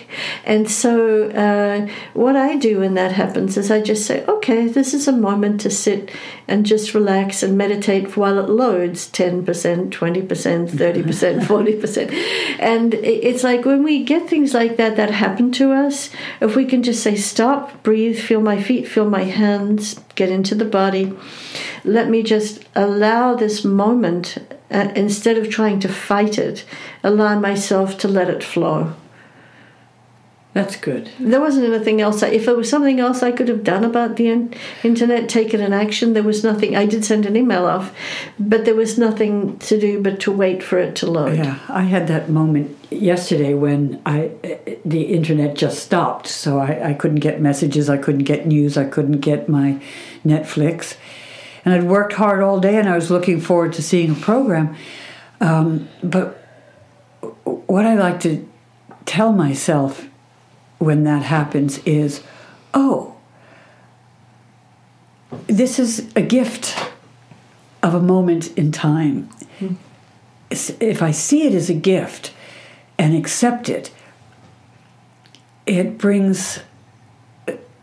And 0.46 0.70
so, 0.70 1.30
uh, 1.30 1.88
what 2.14 2.36
I 2.36 2.56
do 2.56 2.80
when 2.80 2.96
that 2.96 3.12
happens 3.12 3.58
is 3.58 3.70
I 3.70 3.82
just 3.82 4.06
say, 4.06 4.26
okay, 4.26 4.68
this 4.68 4.94
is 4.94 5.08
a 5.08 5.12
moment 5.12 5.62
to 5.62 5.70
sit 5.70 6.12
and 6.48 6.66
just 6.66 6.94
relax 6.94 7.44
and 7.44 7.58
meditate 7.58 8.18
while 8.18 8.40
it 8.40 8.50
loads 8.50 9.10
10%, 9.12 9.44
20%, 9.90 9.90
30%, 9.92 11.40
40%. 11.42 12.58
And 12.60 12.94
it's 12.96 13.44
like 13.44 13.66
when 13.66 13.84
we 13.84 14.04
get 14.04 14.30
things 14.30 14.54
like 14.54 14.78
that 14.78 14.98
that 14.98 15.12
happen 15.12 15.52
to 15.54 15.72
us, 15.72 16.10
if 16.40 16.56
we 16.56 16.66
can 16.66 16.84
just 16.84 17.04
say, 17.04 17.16
stop, 17.16 17.84
breathe, 17.84 18.20
feel 18.20 18.42
my 18.42 18.62
feet, 18.62 18.88
feel 18.88 19.10
my 19.10 19.24
hands, 19.24 20.00
get 20.16 20.30
into 20.30 20.56
the 20.56 20.66
body, 20.66 21.14
let 21.84 22.10
me 22.10 22.24
just 22.24 22.64
allow 22.76 23.36
this 23.36 23.64
moment 23.64 24.38
uh, 24.72 24.92
instead 24.96 25.38
of 25.38 25.50
trying 25.50 25.80
to 25.82 25.90
fight 25.90 26.38
it, 26.38 26.66
allow 27.04 27.40
myself 27.40 27.98
to 28.00 28.08
let 28.08 28.30
it 28.30 28.44
flow. 28.44 28.94
That's 30.54 30.76
good. 30.76 31.10
There 31.18 31.40
wasn't 31.40 31.74
anything 31.74 32.02
else. 32.02 32.22
If 32.24 32.46
there 32.46 32.56
was 32.56 32.70
something 32.70 33.00
else 33.00 33.24
I 33.24 33.32
could 33.32 33.48
have 33.48 33.64
done 33.64 33.86
about 33.86 34.18
the 34.18 34.28
in- 34.28 34.54
internet, 34.84 35.30
taken 35.30 35.62
an 35.62 35.72
action, 35.72 36.12
there 36.12 36.24
was 36.24 36.44
nothing. 36.44 36.76
I 36.76 36.86
did 36.86 37.06
send 37.06 37.26
an 37.26 37.38
email 37.38 37.66
off, 37.66 37.96
but 38.38 38.66
there 38.66 38.76
was 38.76 38.98
nothing 38.98 39.58
to 39.60 39.80
do 39.80 40.02
but 40.02 40.20
to 40.22 40.32
wait 40.32 40.62
for 40.62 40.78
it 40.78 40.96
to 40.98 41.10
load. 41.10 41.38
Yeah, 41.38 41.58
I 41.70 41.84
had 41.84 42.08
that 42.08 42.30
moment 42.30 42.78
yesterday 42.90 43.54
when 43.54 44.02
I 44.06 44.32
the 44.84 45.04
internet 45.04 45.56
just 45.56 45.84
stopped, 45.84 46.28
so 46.28 46.60
I, 46.60 46.90
I 46.90 46.94
couldn't 46.96 47.22
get 47.22 47.40
messages, 47.40 47.90
I 47.90 47.98
couldn't 47.98 48.26
get 48.26 48.46
news, 48.46 48.78
I 48.78 48.86
couldn't 48.86 49.22
get 49.22 49.48
my 49.48 49.82
Netflix, 50.26 50.98
and 51.64 51.74
I'd 51.74 51.84
worked 51.84 52.14
hard 52.14 52.42
all 52.42 52.60
day, 52.60 52.78
and 52.78 52.90
I 52.90 52.96
was 52.96 53.12
looking 53.12 53.40
forward 53.40 53.74
to 53.74 53.82
seeing 53.82 54.12
a 54.12 54.16
program. 54.16 54.76
Um, 55.40 55.90
but 56.04 56.38
what 57.44 57.86
I 57.86 57.96
like 57.96 58.20
to 58.22 58.48
tell 59.06 59.32
myself 59.32 60.08
when 60.78 61.04
that 61.04 61.24
happens 61.24 61.78
is, 61.80 62.24
oh, 62.74 63.16
this 65.48 65.80
is 65.80 66.12
a 66.16 66.22
gift 66.22 66.76
of 67.84 67.94
a 67.94 68.02
moment 68.02 68.56
in 68.58 68.72
time. 68.72 69.30
Mm. 69.60 69.76
If 70.50 71.02
I 71.02 71.12
see 71.12 71.48
it 71.48 71.54
as 71.54 71.70
a 71.70 71.74
gift 71.74 72.34
and 72.98 73.16
accept 73.16 73.70
it, 73.70 73.92
it 75.66 75.98
brings 75.98 76.60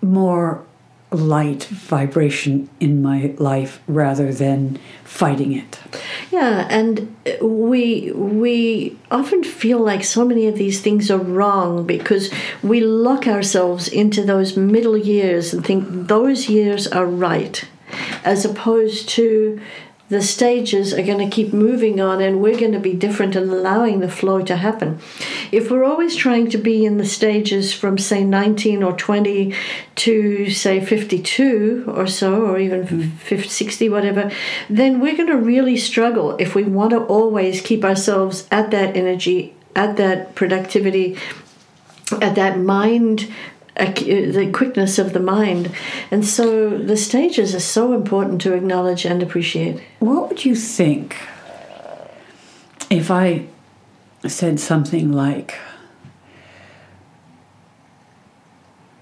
more 0.02 0.64
light 1.11 1.65
vibration 1.65 2.69
in 2.81 3.00
my 3.00 3.35
life 3.38 3.81
rather 3.88 4.33
than 4.33 4.79
fighting 5.05 5.53
it. 5.53 5.79
Yeah, 6.31 6.67
and 6.69 7.17
we 7.41 8.12
we 8.12 8.99
often 9.11 9.43
feel 9.43 9.79
like 9.79 10.05
so 10.05 10.25
many 10.25 10.47
of 10.47 10.57
these 10.57 10.81
things 10.81 11.11
are 11.11 11.19
wrong 11.19 11.87
because 11.87 12.31
we 12.62 12.81
lock 12.81 13.27
ourselves 13.27 13.88
into 13.88 14.25
those 14.25 14.57
middle 14.57 14.99
years 14.99 15.55
and 15.55 15.65
think 15.65 16.09
those 16.09 16.49
years 16.49 16.87
are 16.87 17.07
right 17.07 17.65
as 18.25 18.45
opposed 18.45 19.09
to 19.09 19.61
the 20.09 20.23
stages 20.23 20.95
are 20.95 21.03
going 21.03 21.19
to 21.19 21.35
keep 21.35 21.53
moving 21.53 22.00
on 22.00 22.21
and 22.21 22.41
we're 22.41 22.59
going 22.59 22.73
to 22.73 22.81
be 22.81 22.95
different 22.95 23.37
and 23.37 23.50
allowing 23.50 24.00
the 24.00 24.09
flow 24.09 24.43
to 24.43 24.57
happen. 24.57 24.99
If 25.50 25.71
we're 25.71 25.85
always 25.85 26.17
trying 26.17 26.50
to 26.50 26.59
be 26.59 26.85
in 26.85 26.99
the 26.99 27.05
stages 27.05 27.73
from, 27.73 27.99
say, 27.99 28.25
19 28.25 28.83
or 28.83 28.93
20 28.93 29.55
to, 29.97 30.50
say, 30.50 30.85
52 30.85 31.85
or 31.88 32.07
so, 32.07 32.43
or 32.47 32.59
even 32.59 32.87
mm. 32.87 33.12
50, 33.19 33.49
60, 33.49 33.88
whatever, 33.88 34.31
then 34.69 35.00
we're 35.00 35.17
going 35.17 35.28
to 35.28 35.37
really 35.37 35.76
struggle 35.76 36.37
if 36.38 36.55
we 36.55 36.64
want 36.64 36.90
to 36.90 37.05
always 37.05 37.61
keep 37.61 37.85
ourselves 37.85 38.47
at 38.50 38.71
that 38.71 38.97
energy, 38.97 39.55
at 39.75 39.97
that 39.97 40.35
productivity, 40.35 41.17
at 42.21 42.35
that 42.35 42.59
mind 42.59 43.28
the 43.78 44.50
quickness 44.52 44.99
of 44.99 45.12
the 45.12 45.21
mind. 45.21 45.71
And 46.11 46.26
so 46.26 46.76
the 46.76 46.97
stages 46.97 47.55
are 47.55 47.61
so 47.61 47.93
important 47.93 48.40
to 48.43 48.55
acknowledge 48.55 49.05
and 49.05 49.23
appreciate. 49.23 49.81
What 50.00 50.28
would 50.28 50.45
you 50.45 50.57
think 50.57 51.17
if 52.90 53.11
I 53.11 53.47
said 54.28 54.61
something 54.61 55.12
like, 55.12 55.58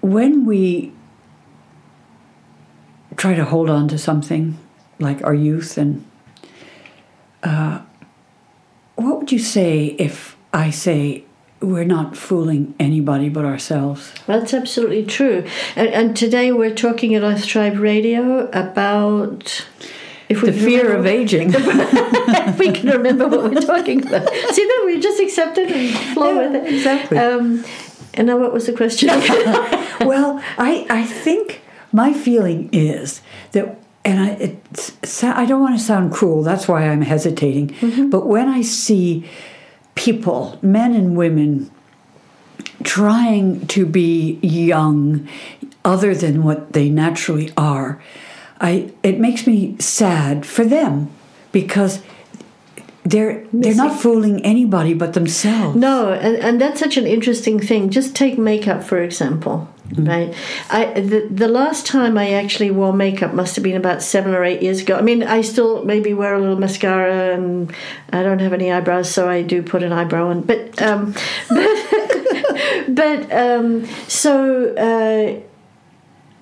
when 0.01 0.45
we 0.45 0.93
try 3.15 3.33
to 3.33 3.45
hold 3.45 3.69
on 3.69 3.87
to 3.87 3.97
something 3.97 4.57
like 4.99 5.23
our 5.23 5.33
youth 5.33 5.77
and 5.77 6.05
uh, 7.43 7.81
what 8.95 9.19
would 9.19 9.31
you 9.31 9.39
say 9.39 9.87
if 9.99 10.37
I 10.53 10.69
say 10.69 11.23
we're 11.59 11.83
not 11.83 12.15
fooling 12.15 12.75
anybody 12.79 13.29
but 13.29 13.43
ourselves. 13.43 14.13
That's 14.27 14.53
absolutely 14.53 15.05
true. 15.05 15.45
And, 15.75 15.87
and 15.87 16.15
today 16.15 16.51
we're 16.51 16.75
talking 16.75 17.15
at 17.15 17.23
Earth 17.23 17.47
Tribe 17.47 17.79
Radio 17.79 18.47
about 18.51 19.67
if 20.29 20.41
we 20.41 20.51
the 20.51 20.59
fear 20.59 20.83
remember, 20.83 20.99
of 20.99 21.05
aging. 21.05 21.53
if 21.55 22.59
we 22.59 22.71
can 22.71 22.89
remember 22.89 23.27
what 23.27 23.43
we're 23.43 23.61
talking 23.61 24.05
about. 24.05 24.27
See 24.51 24.65
that 24.65 24.83
we 24.85 24.99
just 24.99 25.21
accept 25.21 25.57
it 25.57 25.71
and 25.71 26.13
flow 26.13 26.33
yeah, 26.33 26.47
with 26.47 26.55
it. 26.55 26.73
Exactly. 26.73 27.17
Um, 27.17 27.63
and 28.13 28.27
now, 28.27 28.37
what 28.37 28.51
was 28.51 28.65
the 28.65 28.73
question? 28.73 29.09
well, 30.01 30.41
I 30.57 30.85
I 30.89 31.03
think 31.03 31.61
my 31.91 32.13
feeling 32.13 32.69
is 32.71 33.21
that 33.51 33.79
and 34.03 34.19
I, 34.21 35.41
I 35.41 35.45
don't 35.45 35.61
want 35.61 35.77
to 35.77 35.83
sound 35.83 36.13
cruel. 36.13 36.41
That's 36.41 36.67
why 36.67 36.87
I'm 36.87 37.01
hesitating. 37.01 37.69
Mm-hmm. 37.69 38.09
But 38.09 38.25
when 38.25 38.47
I 38.47 38.61
see 38.61 39.29
people, 39.95 40.57
men 40.61 40.95
and 40.95 41.17
women, 41.17 41.69
trying 42.83 43.67
to 43.67 43.85
be 43.85 44.39
young 44.41 45.27
other 45.83 46.15
than 46.15 46.43
what 46.43 46.71
they 46.71 46.89
naturally 46.89 47.51
are, 47.57 48.01
I 48.59 48.91
it 49.03 49.19
makes 49.19 49.45
me 49.47 49.77
sad 49.79 50.45
for 50.45 50.65
them 50.65 51.09
because 51.51 52.01
they're 53.03 53.45
they're 53.53 53.75
not 53.75 53.99
fooling 53.99 54.43
anybody 54.43 54.93
but 54.93 55.13
themselves. 55.13 55.75
No, 55.75 56.11
and, 56.11 56.35
and 56.37 56.61
that's 56.61 56.79
such 56.79 56.97
an 56.97 57.07
interesting 57.07 57.59
thing. 57.59 57.89
Just 57.89 58.15
take 58.15 58.37
makeup 58.37 58.83
for 58.83 59.01
example. 59.01 59.69
Mm. 59.89 60.07
Right. 60.07 60.35
I 60.69 60.99
the, 60.99 61.27
the 61.31 61.47
last 61.47 61.85
time 61.85 62.17
I 62.17 62.31
actually 62.31 62.71
wore 62.71 62.91
makeup 62.91 63.33
must 63.33 63.55
have 63.55 63.63
been 63.63 63.77
about 63.77 64.01
seven 64.01 64.33
or 64.33 64.43
eight 64.43 64.61
years 64.61 64.81
ago. 64.81 64.97
I 64.97 65.01
mean, 65.01 65.23
I 65.23 65.41
still 65.41 65.85
maybe 65.85 66.13
wear 66.13 66.35
a 66.35 66.39
little 66.39 66.57
mascara, 66.57 67.33
and 67.33 67.73
I 68.11 68.23
don't 68.23 68.39
have 68.39 68.51
any 68.51 68.71
eyebrows, 68.71 69.09
so 69.09 69.29
I 69.29 69.43
do 69.43 69.63
put 69.63 69.83
an 69.83 69.93
eyebrow 69.93 70.27
on. 70.27 70.41
But 70.41 70.81
um, 70.81 71.13
but 71.49 72.85
but 72.89 73.31
um, 73.31 73.85
so. 74.07 74.73
Uh, 74.75 75.46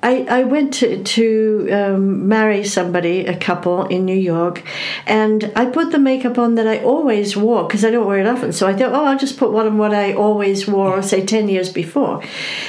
I, 0.05 0.23
I 0.29 0.43
went 0.43 0.71
to, 0.75 1.03
to 1.03 1.69
um, 1.71 2.27
marry 2.27 2.63
somebody, 2.63 3.25
a 3.25 3.35
couple 3.35 3.87
in 3.87 4.05
New 4.05 4.15
York, 4.15 4.61
and 5.07 5.51
I 5.55 5.65
put 5.65 5.91
the 5.91 5.97
makeup 5.97 6.37
on 6.37 6.53
that 6.55 6.67
I 6.67 6.83
always 6.83 7.35
wore 7.35 7.63
because 7.63 7.83
I 7.83 7.89
don't 7.89 8.05
wear 8.05 8.19
it 8.19 8.27
often. 8.27 8.53
So 8.53 8.67
I 8.67 8.73
thought, 8.73 8.93
oh, 8.93 9.03
I'll 9.03 9.17
just 9.17 9.39
put 9.39 9.51
one 9.51 9.65
on 9.65 9.79
what 9.79 9.95
I 9.95 10.13
always 10.13 10.67
wore, 10.67 11.01
say, 11.01 11.25
10 11.25 11.49
years 11.49 11.73
before. 11.73 12.23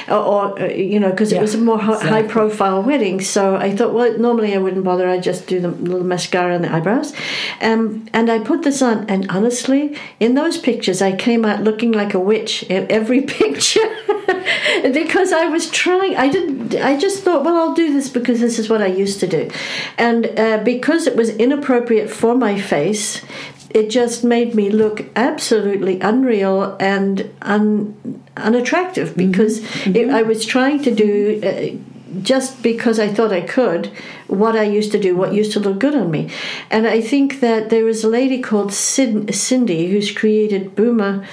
Or, 0.07 0.17
or 0.17 0.59
uh, 0.59 0.65
you 0.69 0.99
know, 0.99 1.11
because 1.11 1.31
yeah, 1.31 1.37
it 1.37 1.41
was 1.41 1.53
a 1.53 1.59
more 1.59 1.79
exactly. 1.79 2.09
high 2.09 2.23
profile 2.23 2.81
wedding. 2.81 3.21
So 3.21 3.55
I 3.55 3.75
thought, 3.75 3.93
well, 3.93 4.17
normally 4.17 4.55
I 4.55 4.57
wouldn't 4.57 4.83
bother. 4.83 5.07
I'd 5.07 5.21
just 5.21 5.45
do 5.45 5.59
the 5.59 5.69
little 5.69 6.07
mascara 6.07 6.55
and 6.55 6.63
the 6.63 6.73
eyebrows. 6.73 7.13
Um, 7.61 8.07
and 8.13 8.31
I 8.31 8.39
put 8.39 8.63
this 8.63 8.81
on, 8.81 9.07
and 9.11 9.29
honestly, 9.29 9.95
in 10.19 10.33
those 10.33 10.57
pictures, 10.57 11.03
I 11.03 11.15
came 11.15 11.45
out 11.45 11.61
looking 11.61 11.91
like 11.91 12.15
a 12.15 12.19
witch 12.19 12.63
in 12.63 12.91
every 12.91 13.21
picture 13.37 13.95
because 14.93 15.31
I 15.31 15.45
was 15.45 15.69
trying, 15.69 16.15
I 16.15 16.29
didn't, 16.29 16.75
I 16.75 16.97
just 16.97 17.23
thought, 17.23 17.43
well, 17.43 17.55
I'll 17.55 17.73
do 17.73 17.93
this 17.93 18.09
because 18.09 18.39
this 18.39 18.59
is 18.59 18.69
what 18.69 18.81
I 18.81 18.87
used 18.87 19.19
to 19.21 19.27
do. 19.27 19.49
And 19.97 20.37
uh, 20.37 20.59
because 20.63 21.07
it 21.07 21.15
was 21.15 21.29
inappropriate 21.29 22.09
for 22.09 22.35
my 22.35 22.59
face, 22.59 23.23
it 23.69 23.89
just 23.89 24.23
made 24.23 24.55
me 24.55 24.69
look 24.69 25.05
absolutely 25.15 25.99
unreal 25.99 26.75
and 26.79 27.29
un- 27.41 28.23
unattractive 28.35 29.09
mm-hmm. 29.09 29.31
because 29.31 29.61
mm-hmm. 29.61 29.95
It, 29.95 30.09
I 30.09 30.23
was 30.23 30.45
trying 30.45 30.83
to 30.83 30.93
do. 30.93 31.41
Uh, 31.43 31.93
just 32.21 32.63
because 32.63 32.99
I 32.99 33.09
thought 33.13 33.33
I 33.33 33.41
could, 33.41 33.87
what 34.27 34.55
I 34.55 34.63
used 34.63 34.91
to 34.93 34.99
do, 34.99 35.15
what 35.15 35.33
used 35.33 35.51
to 35.53 35.59
look 35.59 35.77
good 35.77 35.93
on 35.93 36.09
me. 36.09 36.31
And 36.71 36.87
I 36.87 37.01
think 37.01 37.41
that 37.41 37.69
there 37.69 37.83
was 37.83 38.03
a 38.03 38.07
lady 38.07 38.41
called 38.41 38.73
Sid- 38.73 39.35
Cindy 39.35 39.91
who's 39.91 40.11
created 40.11 40.73
Boomer, 40.73 41.27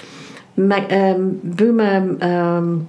um, 0.57 1.41
Boomer 1.43 2.17
um, 2.23 2.89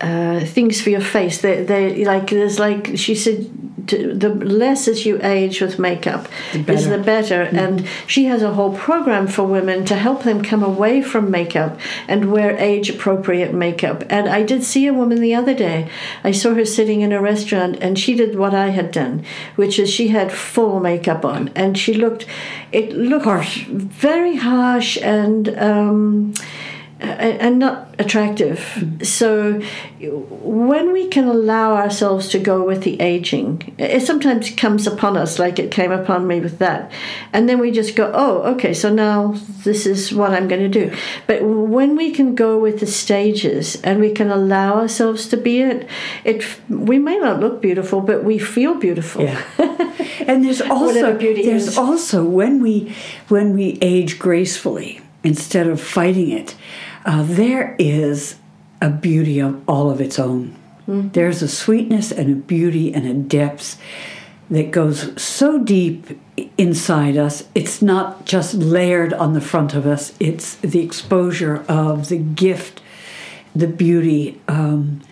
uh, 0.00 0.40
things 0.40 0.80
for 0.80 0.90
your 0.90 1.00
face. 1.00 1.40
They, 1.42 1.62
they 1.62 2.04
like 2.04 2.30
there's 2.30 2.58
like 2.58 2.96
she 2.96 3.14
said, 3.14 3.50
the 3.86 4.28
less 4.28 4.88
as 4.88 5.04
you 5.04 5.18
age 5.22 5.60
with 5.60 5.78
makeup 5.78 6.28
The 6.52 6.72
is 6.72 6.88
the 6.88 6.98
better. 6.98 7.42
And 7.42 7.86
she 8.06 8.24
has 8.26 8.42
a 8.42 8.54
whole 8.54 8.76
program 8.76 9.26
for 9.26 9.44
women 9.44 9.84
to 9.86 9.96
help 9.96 10.22
them 10.22 10.42
come 10.42 10.62
away 10.62 11.02
from 11.02 11.30
makeup 11.30 11.78
and 12.08 12.32
wear 12.32 12.56
age 12.58 12.90
appropriate 12.90 13.52
makeup. 13.52 14.04
And 14.08 14.28
I 14.28 14.42
did 14.42 14.64
see 14.64 14.86
a 14.86 14.94
woman 14.94 15.20
the 15.20 15.34
other 15.34 15.54
day. 15.54 15.90
I 16.24 16.30
saw 16.30 16.54
her 16.54 16.64
sitting 16.64 17.00
in 17.00 17.12
a 17.12 17.20
restaurant 17.20 17.78
and 17.80 17.98
she 17.98 18.14
did 18.14 18.36
what 18.36 18.54
I 18.54 18.68
had 18.68 18.92
done, 18.92 19.24
which 19.56 19.78
is 19.78 19.90
she 19.90 20.08
had 20.08 20.32
full 20.32 20.80
makeup 20.80 21.24
on 21.24 21.48
and 21.54 21.76
she 21.76 21.94
looked, 21.94 22.26
it 22.72 22.92
looked 22.92 23.24
Harsh. 23.24 23.64
very 23.66 24.36
harsh 24.36 24.96
and. 24.98 25.48
Um, 25.58 26.34
and 27.00 27.58
not 27.58 27.94
attractive. 27.98 28.58
Mm-hmm. 28.58 29.04
So, 29.04 29.60
when 30.00 30.92
we 30.92 31.08
can 31.08 31.24
allow 31.24 31.74
ourselves 31.74 32.28
to 32.28 32.38
go 32.38 32.64
with 32.64 32.82
the 32.82 33.00
aging, 33.00 33.74
it 33.78 34.02
sometimes 34.02 34.50
comes 34.50 34.86
upon 34.86 35.16
us 35.16 35.38
like 35.38 35.58
it 35.58 35.70
came 35.70 35.92
upon 35.92 36.26
me 36.26 36.40
with 36.40 36.58
that. 36.58 36.90
And 37.32 37.48
then 37.48 37.58
we 37.58 37.70
just 37.70 37.96
go, 37.96 38.10
oh, 38.14 38.42
okay, 38.54 38.74
so 38.74 38.92
now 38.92 39.34
this 39.64 39.86
is 39.86 40.12
what 40.12 40.32
I'm 40.32 40.48
going 40.48 40.62
to 40.62 40.68
do. 40.68 40.96
But 41.26 41.42
when 41.42 41.96
we 41.96 42.10
can 42.10 42.34
go 42.34 42.58
with 42.58 42.80
the 42.80 42.86
stages 42.86 43.80
and 43.82 44.00
we 44.00 44.12
can 44.12 44.30
allow 44.30 44.74
ourselves 44.74 45.28
to 45.28 45.36
be 45.36 45.60
it, 45.60 45.88
it 46.24 46.44
we 46.68 46.98
may 46.98 47.18
not 47.18 47.40
look 47.40 47.60
beautiful, 47.60 48.00
but 48.00 48.24
we 48.24 48.38
feel 48.38 48.74
beautiful. 48.74 49.22
Yeah. 49.22 49.42
and 50.26 50.44
there's 50.44 50.60
also 50.60 51.16
beauty 51.16 51.44
there's 51.44 51.68
is. 51.68 51.78
also 51.78 52.24
when 52.24 52.62
we 52.62 52.94
when 53.28 53.54
we 53.54 53.78
age 53.80 54.18
gracefully 54.18 55.00
instead 55.22 55.66
of 55.66 55.80
fighting 55.80 56.30
it, 56.30 56.54
uh, 57.04 57.22
there 57.22 57.76
is 57.78 58.36
a 58.80 58.90
beauty 58.90 59.38
of 59.38 59.62
all 59.68 59.90
of 59.90 60.00
its 60.00 60.18
own. 60.18 60.56
There's 60.86 61.40
a 61.40 61.46
sweetness 61.48 62.10
and 62.10 62.32
a 62.32 62.34
beauty 62.34 62.92
and 62.92 63.06
a 63.06 63.14
depth 63.14 63.80
that 64.50 64.72
goes 64.72 65.22
so 65.22 65.62
deep 65.62 66.18
inside 66.58 67.16
us. 67.16 67.44
It's 67.54 67.80
not 67.80 68.26
just 68.26 68.54
layered 68.54 69.12
on 69.12 69.34
the 69.34 69.40
front 69.40 69.74
of 69.74 69.86
us. 69.86 70.12
It's 70.18 70.56
the 70.56 70.80
exposure 70.80 71.64
of 71.68 72.08
the 72.08 72.16
gift, 72.16 72.82
the 73.54 73.68
beauty. 73.68 74.40
Um, 74.48 75.02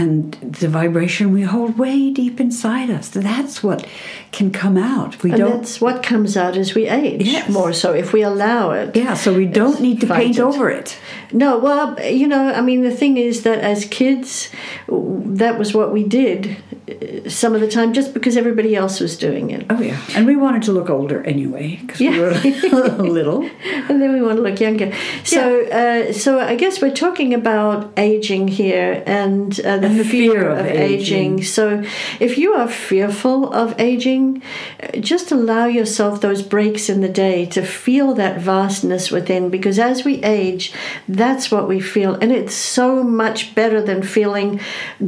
and 0.00 0.32
the 0.60 0.68
vibration 0.68 1.32
we 1.32 1.42
hold 1.42 1.78
way 1.78 2.10
deep 2.10 2.36
inside 2.40 2.90
us. 2.98 3.08
That's 3.08 3.62
what 3.62 3.86
can 4.32 4.50
come 4.50 4.76
out. 4.76 5.22
We 5.22 5.30
And 5.30 5.38
don't. 5.40 5.50
that's 5.56 5.80
what 5.80 6.02
comes 6.02 6.36
out 6.36 6.56
as 6.56 6.74
we 6.74 6.86
age 6.86 7.22
Yes. 7.26 7.48
more 7.48 7.72
so 7.72 7.88
if 8.02 8.12
we 8.12 8.22
allow 8.22 8.72
it. 8.80 8.94
Yeah, 8.96 9.14
so 9.14 9.28
we 9.32 9.46
don't 9.46 9.80
need 9.80 9.98
to 10.02 10.06
paint 10.06 10.38
it. 10.38 10.42
over 10.42 10.68
it. 10.80 10.98
No, 11.32 11.58
well, 11.58 11.86
you 12.22 12.28
know, 12.28 12.42
I 12.52 12.60
mean, 12.60 12.82
the 12.82 12.96
thing 13.02 13.16
is 13.16 13.42
that 13.42 13.58
as 13.72 13.84
kids, 13.86 14.48
that 14.88 15.58
was 15.58 15.72
what 15.74 15.92
we 15.92 16.02
did 16.04 16.56
uh, 16.88 17.28
some 17.28 17.54
of 17.56 17.60
the 17.60 17.68
time 17.76 17.92
just 17.92 18.14
because 18.14 18.36
everybody 18.36 18.76
else 18.76 19.00
was 19.00 19.16
doing 19.18 19.50
it. 19.50 19.66
Oh 19.70 19.80
yeah, 19.80 19.98
and 20.14 20.26
we 20.26 20.36
wanted 20.36 20.62
to 20.64 20.72
look 20.72 20.88
older 20.90 21.18
anyway 21.24 21.78
because 21.80 22.00
we 22.00 22.08
Yeah. 22.10 22.20
were 22.20 23.02
little. 23.18 23.40
And 23.88 24.00
then 24.02 24.12
we 24.12 24.20
want 24.26 24.36
to 24.36 24.42
look 24.42 24.58
younger. 24.60 24.92
So, 25.24 25.40
uh, 25.80 26.12
so 26.12 26.38
I 26.52 26.54
guess 26.56 26.82
we're 26.82 26.94
talking 27.06 27.32
about 27.34 27.92
aging 27.96 28.48
here 28.48 29.02
and, 29.06 29.58
uh, 29.60 29.78
And 29.86 30.00
the 30.00 30.04
fear, 30.04 30.50
of, 30.50 30.58
of 30.58 30.66
aging. 30.66 31.00
aging. 31.34 31.42
So, 31.44 31.84
if 32.20 32.38
you 32.38 32.52
are 32.54 32.68
fearful 32.68 33.52
of 33.52 33.78
aging, 33.80 34.42
just 35.00 35.30
allow 35.32 35.66
yourself 35.66 36.20
those 36.20 36.42
breaks 36.42 36.88
in 36.88 37.00
the 37.00 37.08
day 37.08 37.46
to 37.46 37.62
feel 37.62 38.14
that 38.14 38.40
vastness 38.40 39.10
within 39.10 39.48
because 39.50 39.78
as 39.78 40.04
we 40.04 40.22
age, 40.22 40.72
that's 41.08 41.50
what 41.50 41.68
we 41.68 41.80
feel. 41.80 42.14
And 42.14 42.32
it's 42.32 42.54
so 42.54 43.02
much 43.02 43.54
better 43.54 43.80
than 43.82 44.02
feeling 44.02 44.60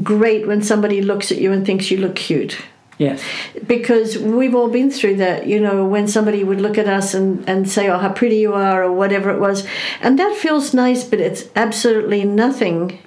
great 0.03 0.47
when 0.47 0.63
somebody 0.63 1.03
looks 1.03 1.31
at 1.33 1.39
you 1.39 1.53
and 1.53 1.65
thinks 1.67 1.91
you 1.91 1.99
look 1.99 2.17
cute 2.17 2.59
Yes. 2.99 3.23
because 3.65 4.19
we've 4.19 4.57
all 4.57 4.69
been 4.71 4.91
through 4.91 5.17
that 5.17 5.47
you 5.47 5.61
know 5.61 5.85
when 5.85 6.09
somebody 6.09 6.43
would 6.43 6.61
look 6.61 6.77
at 6.77 6.89
us 6.89 7.15
and, 7.15 7.49
and 7.49 7.71
say 7.71 7.89
oh 7.89 7.97
how 7.97 8.13
pretty 8.13 8.39
you 8.39 8.55
are 8.55 8.83
or 8.83 8.91
whatever 8.93 9.31
it 9.31 9.39
was 9.39 9.65
and 10.03 10.19
that 10.19 10.37
feels 10.37 10.75
nice 10.75 11.05
but 11.05 11.21
it's 11.21 11.45
absolutely 11.55 12.25
nothing 12.25 12.99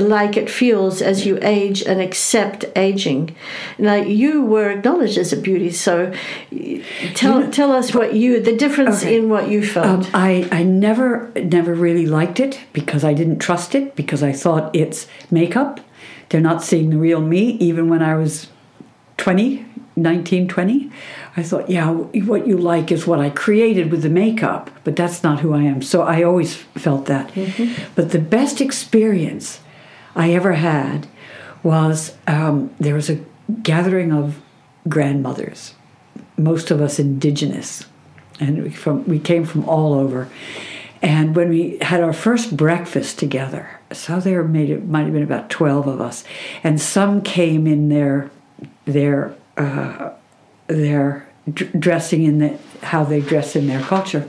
like 0.00 0.36
it 0.36 0.48
feels 0.48 1.02
as 1.02 1.26
you 1.26 1.38
age 1.42 1.82
and 1.82 2.00
accept 2.00 2.64
aging 2.76 3.34
now 3.78 3.94
you 3.94 4.42
were 4.42 4.70
acknowledged 4.70 5.18
as 5.18 5.32
a 5.32 5.36
beauty 5.36 5.70
so 5.70 6.12
tell 7.14 7.50
tell 7.50 7.72
us 7.72 7.94
what 7.94 8.14
you 8.14 8.40
the 8.40 8.56
difference 8.56 9.02
Okay. 9.02 9.16
in 9.18 9.28
what 9.28 9.48
you 9.48 9.64
felt 9.66 9.86
Um, 10.06 10.10
I, 10.14 10.48
I 10.50 10.62
never 10.62 11.30
never 11.36 11.74
really 11.74 12.06
liked 12.06 12.40
it 12.40 12.60
because 12.72 13.04
I 13.04 13.12
didn't 13.14 13.38
trust 13.38 13.74
it 13.74 13.94
because 13.96 14.22
I 14.22 14.32
thought 14.32 14.74
it's 14.74 15.06
makeup. 15.30 15.80
They're 16.28 16.40
not 16.40 16.62
seeing 16.62 16.90
the 16.90 16.96
real 16.98 17.20
me 17.20 17.42
even 17.60 17.88
when 17.90 18.02
I 18.02 18.14
was 18.16 18.48
20, 19.18 19.64
19, 19.96 20.48
20. 20.48 20.90
I 21.36 21.42
thought, 21.42 21.68
yeah, 21.70 21.90
what 21.90 22.46
you 22.46 22.56
like 22.58 22.90
is 22.92 23.06
what 23.06 23.20
I 23.20 23.30
created 23.30 23.90
with 23.90 24.02
the 24.02 24.08
makeup, 24.10 24.70
but 24.84 24.96
that's 24.96 25.22
not 25.22 25.40
who 25.40 25.54
I 25.54 25.62
am. 25.62 25.80
So 25.82 26.02
I 26.02 26.22
always 26.22 26.54
felt 26.54 27.06
that. 27.06 27.30
But 27.94 28.10
the 28.10 28.18
best 28.18 28.60
experience 28.60 29.60
I 30.14 30.32
ever 30.32 30.52
had 30.52 31.06
was 31.62 32.16
um, 32.26 32.74
there 32.78 32.94
was 32.94 33.10
a 33.10 33.20
gathering 33.62 34.12
of 34.12 34.40
grandmothers, 34.88 35.74
most 36.36 36.70
of 36.70 36.80
us 36.80 36.98
indigenous, 36.98 37.84
and 38.40 38.64
we, 38.64 38.70
from, 38.70 39.06
we 39.06 39.18
came 39.18 39.44
from 39.44 39.68
all 39.68 39.94
over. 39.94 40.28
And 41.00 41.34
when 41.34 41.48
we 41.48 41.78
had 41.78 42.00
our 42.00 42.12
first 42.12 42.56
breakfast 42.56 43.18
together, 43.18 43.80
so 43.92 44.20
there 44.20 44.44
made 44.44 44.70
it 44.70 44.86
might 44.86 45.04
have 45.04 45.12
been 45.12 45.22
about 45.22 45.50
twelve 45.50 45.88
of 45.88 46.00
us, 46.00 46.22
and 46.62 46.80
some 46.80 47.22
came 47.22 47.66
in 47.66 47.88
their 47.88 48.30
their 48.84 49.34
uh, 49.56 50.10
their 50.68 51.28
d- 51.52 51.68
dressing 51.76 52.22
in 52.22 52.38
the 52.38 52.58
how 52.82 53.02
they 53.02 53.20
dress 53.20 53.56
in 53.56 53.66
their 53.66 53.80
culture. 53.80 54.28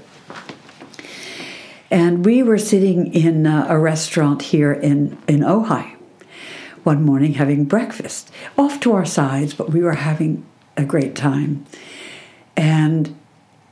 And 1.94 2.26
we 2.26 2.42
were 2.42 2.58
sitting 2.58 3.14
in 3.14 3.46
uh, 3.46 3.68
a 3.70 3.78
restaurant 3.78 4.42
here 4.42 4.74
in 4.74 5.16
in 5.28 5.42
Ojai 5.42 5.96
one 6.84 7.04
morning 7.04 7.34
having 7.34 7.66
breakfast, 7.66 8.32
off 8.58 8.80
to 8.80 8.94
our 8.94 9.06
sides, 9.06 9.54
but 9.54 9.70
we 9.70 9.82
were 9.82 9.94
having 9.94 10.44
a 10.76 10.84
great 10.84 11.16
time. 11.16 11.66
And 12.58 13.16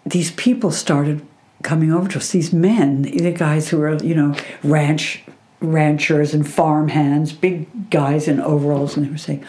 these 0.06 0.32
people 0.34 0.70
started 0.70 1.26
coming 1.64 1.92
over 1.92 2.08
to 2.10 2.20
us, 2.20 2.30
these 2.30 2.54
men, 2.54 3.02
the 3.02 3.32
guys 3.32 3.70
who 3.70 3.80
were, 3.80 3.96
you 4.04 4.14
know, 4.14 4.36
ranch 4.64 5.24
ranchers 5.60 6.36
and 6.36 6.48
farm 6.48 6.90
hands, 6.90 7.34
big 7.34 7.90
guys 7.90 8.28
in 8.28 8.40
overalls, 8.40 8.96
and 8.96 9.08
they 9.08 9.10
were 9.10 9.18
saying, 9.18 9.44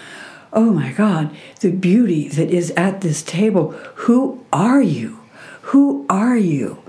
Oh 0.50 0.72
my 0.72 0.92
God, 0.92 1.30
the 1.60 1.70
beauty 1.70 2.26
that 2.28 2.48
is 2.48 2.70
at 2.70 3.02
this 3.02 3.22
table. 3.22 3.72
Who 4.06 4.46
are 4.50 4.80
you? 4.80 5.20
Who 5.72 6.06
are 6.08 6.38
you? 6.38 6.82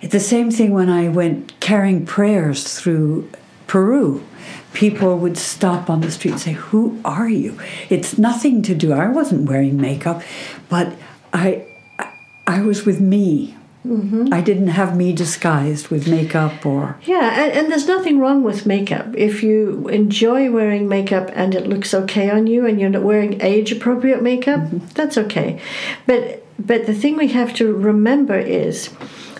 It's 0.00 0.12
the 0.12 0.20
same 0.20 0.50
thing 0.50 0.72
when 0.72 0.88
I 0.88 1.08
went 1.08 1.58
carrying 1.60 2.06
prayers 2.06 2.78
through 2.78 3.30
Peru. 3.66 4.24
People 4.72 5.18
would 5.18 5.36
stop 5.36 5.90
on 5.90 6.00
the 6.00 6.10
street 6.10 6.32
and 6.32 6.40
say, 6.40 6.52
Who 6.52 7.00
are 7.04 7.28
you? 7.28 7.58
It's 7.88 8.18
nothing 8.18 8.62
to 8.62 8.74
do. 8.74 8.92
I 8.92 9.08
wasn't 9.08 9.48
wearing 9.48 9.80
makeup, 9.80 10.22
but 10.68 10.94
I 11.32 11.66
I, 12.46 12.62
was 12.62 12.84
with 12.84 13.00
me. 13.00 13.56
Mm-hmm. 13.86 14.32
I 14.32 14.40
didn't 14.42 14.68
have 14.68 14.96
me 14.96 15.12
disguised 15.12 15.88
with 15.88 16.06
makeup 16.06 16.66
or 16.66 16.98
Yeah, 17.04 17.42
and, 17.42 17.52
and 17.52 17.72
there's 17.72 17.86
nothing 17.86 18.18
wrong 18.18 18.42
with 18.42 18.66
makeup. 18.66 19.14
If 19.16 19.42
you 19.42 19.88
enjoy 19.88 20.50
wearing 20.50 20.86
makeup 20.88 21.30
and 21.32 21.54
it 21.54 21.66
looks 21.66 21.94
okay 21.94 22.28
on 22.28 22.46
you 22.46 22.66
and 22.66 22.78
you're 22.78 22.90
not 22.90 23.02
wearing 23.02 23.40
age 23.40 23.72
appropriate 23.72 24.22
makeup, 24.22 24.60
mm-hmm. 24.60 24.86
that's 24.94 25.16
okay. 25.16 25.60
But 26.06 26.44
but 26.58 26.86
the 26.86 26.94
thing 26.94 27.16
we 27.16 27.28
have 27.28 27.54
to 27.54 27.72
remember 27.74 28.38
is 28.38 28.90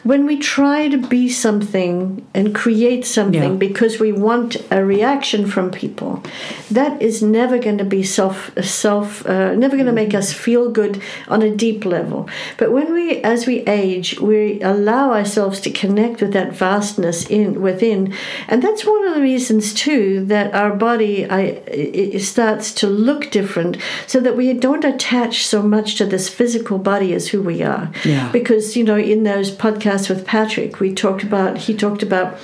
when 0.03 0.25
we 0.27 0.39
try 0.39 0.89
to 0.89 0.97
be 0.97 1.29
something 1.29 2.25
and 2.35 2.55
create 2.55 3.05
something 3.05 3.53
Yeah. 3.53 3.67
because 3.69 4.01
we 4.01 4.13
want 4.13 4.57
a 4.71 4.85
reaction 4.85 5.47
from 5.47 5.71
people, 5.71 6.23
that 6.71 7.01
is 7.03 7.23
never 7.23 7.59
going 7.59 7.79
to 7.79 7.85
be 7.85 8.03
self 8.03 8.51
self 8.63 9.27
uh, 9.27 9.55
never 9.55 9.77
going 9.77 9.87
to 9.87 9.93
make 9.93 10.15
us 10.15 10.33
feel 10.33 10.71
good 10.71 11.01
on 11.29 11.43
a 11.43 11.51
deep 11.55 11.85
level. 11.85 12.29
But 12.57 12.73
when 12.73 12.93
we, 12.93 13.19
as 13.23 13.47
we 13.47 13.61
age, 13.67 14.19
we 14.21 14.61
allow 14.63 15.13
ourselves 15.13 15.61
to 15.61 15.71
connect 15.71 16.21
with 16.23 16.33
that 16.33 16.53
vastness 16.53 17.27
in 17.29 17.61
within, 17.61 18.15
and 18.49 18.63
that's 18.63 18.85
one 18.87 19.07
of 19.09 19.15
the 19.15 19.21
reasons 19.23 19.75
too 19.75 20.25
that 20.27 20.55
our 20.55 20.75
body 20.75 21.29
I, 21.31 22.17
starts 22.19 22.73
to 22.81 22.87
look 22.87 23.31
different, 23.31 23.77
so 24.07 24.21
that 24.21 24.37
we 24.37 24.53
don't 24.55 24.85
attach 24.85 25.47
so 25.47 25.63
much 25.63 25.97
to 25.97 26.07
this 26.07 26.29
physical 26.29 26.79
body 26.79 27.13
as 27.13 27.29
who 27.29 27.43
we 27.43 27.63
are. 27.63 27.91
Yeah. 28.05 28.31
Because 28.33 28.77
you 28.77 28.85
know, 28.85 28.97
in 28.97 29.25
those 29.25 29.51
podcasts 29.51 29.90
podcast 29.91 30.09
with 30.09 30.27
Patrick, 30.27 30.81
we 30.81 30.95
talked 30.95 31.23
about 31.23 31.59
he 31.59 31.75
talked 31.75 32.03
about 32.03 32.39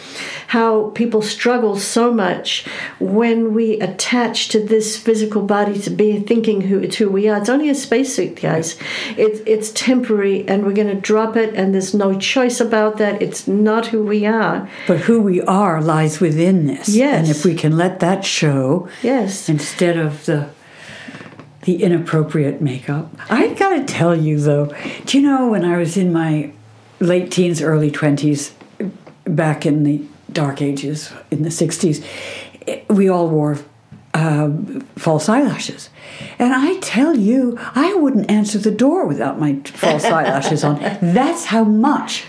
how 0.48 0.90
people 0.90 1.22
struggle 1.22 1.76
so 1.76 2.12
much 2.12 2.64
when 2.98 3.54
we 3.54 3.78
attach 3.80 4.48
to 4.48 4.60
this 4.64 4.96
physical 4.96 5.42
body 5.42 5.78
to 5.80 5.90
be 5.90 6.20
thinking 6.20 6.62
who 6.62 6.78
it's 6.80 6.96
who 6.96 7.08
we 7.08 7.28
are. 7.28 7.38
It's 7.38 7.48
only 7.48 7.68
a 7.70 7.74
spacesuit, 7.74 8.40
guys. 8.40 8.76
It's 9.16 9.40
it's 9.46 9.70
temporary, 9.72 10.46
and 10.48 10.64
we're 10.64 10.72
going 10.72 10.88
to 10.88 10.94
drop 11.00 11.36
it, 11.36 11.54
and 11.54 11.74
there's 11.74 11.94
no 11.94 12.18
choice 12.18 12.60
about 12.60 12.98
that. 12.98 13.22
It's 13.22 13.46
not 13.48 13.86
who 13.86 14.02
we 14.04 14.26
are. 14.26 14.68
But 14.86 15.00
who 15.00 15.20
we 15.20 15.40
are 15.42 15.80
lies 15.82 16.20
within 16.20 16.66
this. 16.66 16.88
Yes. 16.88 17.28
And 17.28 17.36
if 17.36 17.44
we 17.44 17.54
can 17.54 17.76
let 17.76 18.00
that 18.00 18.24
show 18.24 18.88
Yes. 19.02 19.48
instead 19.48 19.96
of 19.96 20.26
the 20.26 20.48
the 21.62 21.82
inappropriate 21.82 22.62
makeup. 22.62 23.12
I 23.28 23.48
gotta 23.48 23.82
tell 23.84 24.14
you 24.14 24.38
though, 24.38 24.72
do 25.04 25.18
you 25.18 25.26
know 25.28 25.48
when 25.48 25.64
I 25.64 25.76
was 25.78 25.96
in 25.96 26.12
my 26.12 26.52
late 27.00 27.30
teens, 27.30 27.60
early 27.60 27.90
twenties, 27.90 28.54
back 29.24 29.66
in 29.66 29.84
the 29.84 30.02
dark 30.32 30.60
ages 30.62 31.12
in 31.30 31.42
the 31.42 31.50
sixties, 31.50 32.04
we 32.88 33.08
all 33.08 33.28
wore 33.28 33.58
um, 34.14 34.80
false 34.96 35.28
eyelashes. 35.28 35.90
And 36.38 36.54
I 36.54 36.78
tell 36.80 37.16
you, 37.16 37.58
I 37.74 37.94
wouldn't 37.94 38.30
answer 38.30 38.58
the 38.58 38.70
door 38.70 39.06
without 39.06 39.38
my 39.38 39.60
false 39.64 40.04
eyelashes 40.04 40.64
on. 40.64 40.80
That's 41.02 41.46
how 41.46 41.64
much 41.64 42.24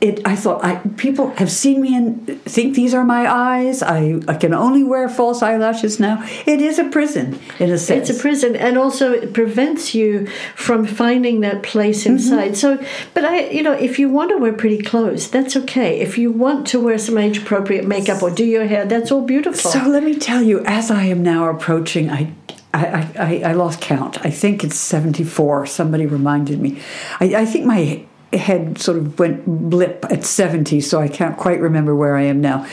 it. 0.00 0.20
I 0.26 0.36
thought 0.36 0.64
I, 0.64 0.76
people 0.96 1.30
have 1.36 1.50
seen 1.50 1.80
me 1.80 1.96
and 1.96 2.26
think 2.42 2.74
these 2.74 2.94
are 2.94 3.04
my 3.04 3.26
eyes. 3.30 3.82
I, 3.82 4.20
I 4.28 4.34
can 4.34 4.54
only 4.54 4.84
wear 4.84 5.08
false 5.08 5.42
eyelashes 5.42 5.98
now. 5.98 6.22
It 6.46 6.60
is 6.60 6.78
a 6.78 6.84
prison 6.84 7.38
in 7.58 7.70
a 7.70 7.78
sense. 7.78 8.08
It's 8.08 8.18
a 8.18 8.20
prison, 8.20 8.54
and 8.56 8.78
also 8.78 9.12
it 9.12 9.32
prevents 9.32 9.94
you 9.94 10.26
from 10.54 10.86
finding 10.86 11.40
that 11.40 11.62
place 11.62 11.98
Mm-hmm. 12.04 12.12
inside. 12.12 12.56
So, 12.56 12.82
but 13.14 13.24
I, 13.24 13.48
you 13.50 13.62
know, 13.62 13.72
if 13.72 13.98
you 13.98 14.08
want 14.08 14.30
to 14.30 14.36
wear 14.38 14.52
pretty 14.52 14.78
clothes, 14.82 15.30
that's 15.30 15.56
okay. 15.56 16.00
If 16.00 16.16
you 16.18 16.30
want 16.30 16.66
to 16.68 16.80
wear 16.80 16.98
some 16.98 17.18
age 17.18 17.38
appropriate 17.38 17.86
makeup 17.86 18.22
or 18.22 18.30
do 18.30 18.44
your 18.44 18.66
hair, 18.66 18.84
that's 18.86 19.10
all 19.10 19.22
beautiful. 19.26 19.70
So 19.70 19.80
let 19.88 20.02
me 20.04 20.16
tell 20.18 20.42
you, 20.42 20.60
as 20.64 20.90
I 20.90 21.04
am 21.04 21.22
now 21.22 21.48
approaching, 21.48 22.10
I. 22.10 22.32
I, 22.74 23.08
I, 23.18 23.42
I 23.46 23.52
lost 23.54 23.80
count. 23.80 24.24
I 24.26 24.30
think 24.30 24.62
it's 24.62 24.76
74. 24.78 25.66
Somebody 25.66 26.04
reminded 26.04 26.60
me. 26.60 26.78
I, 27.18 27.34
I 27.34 27.44
think 27.46 27.64
my 27.64 28.04
head 28.32 28.78
sort 28.78 28.98
of 28.98 29.18
went 29.18 29.44
blip 29.70 30.04
at 30.10 30.24
70, 30.24 30.80
so 30.80 31.00
I 31.00 31.08
can't 31.08 31.36
quite 31.36 31.60
remember 31.60 31.94
where 31.94 32.16
I 32.16 32.22
am 32.22 32.40
now. 32.40 32.66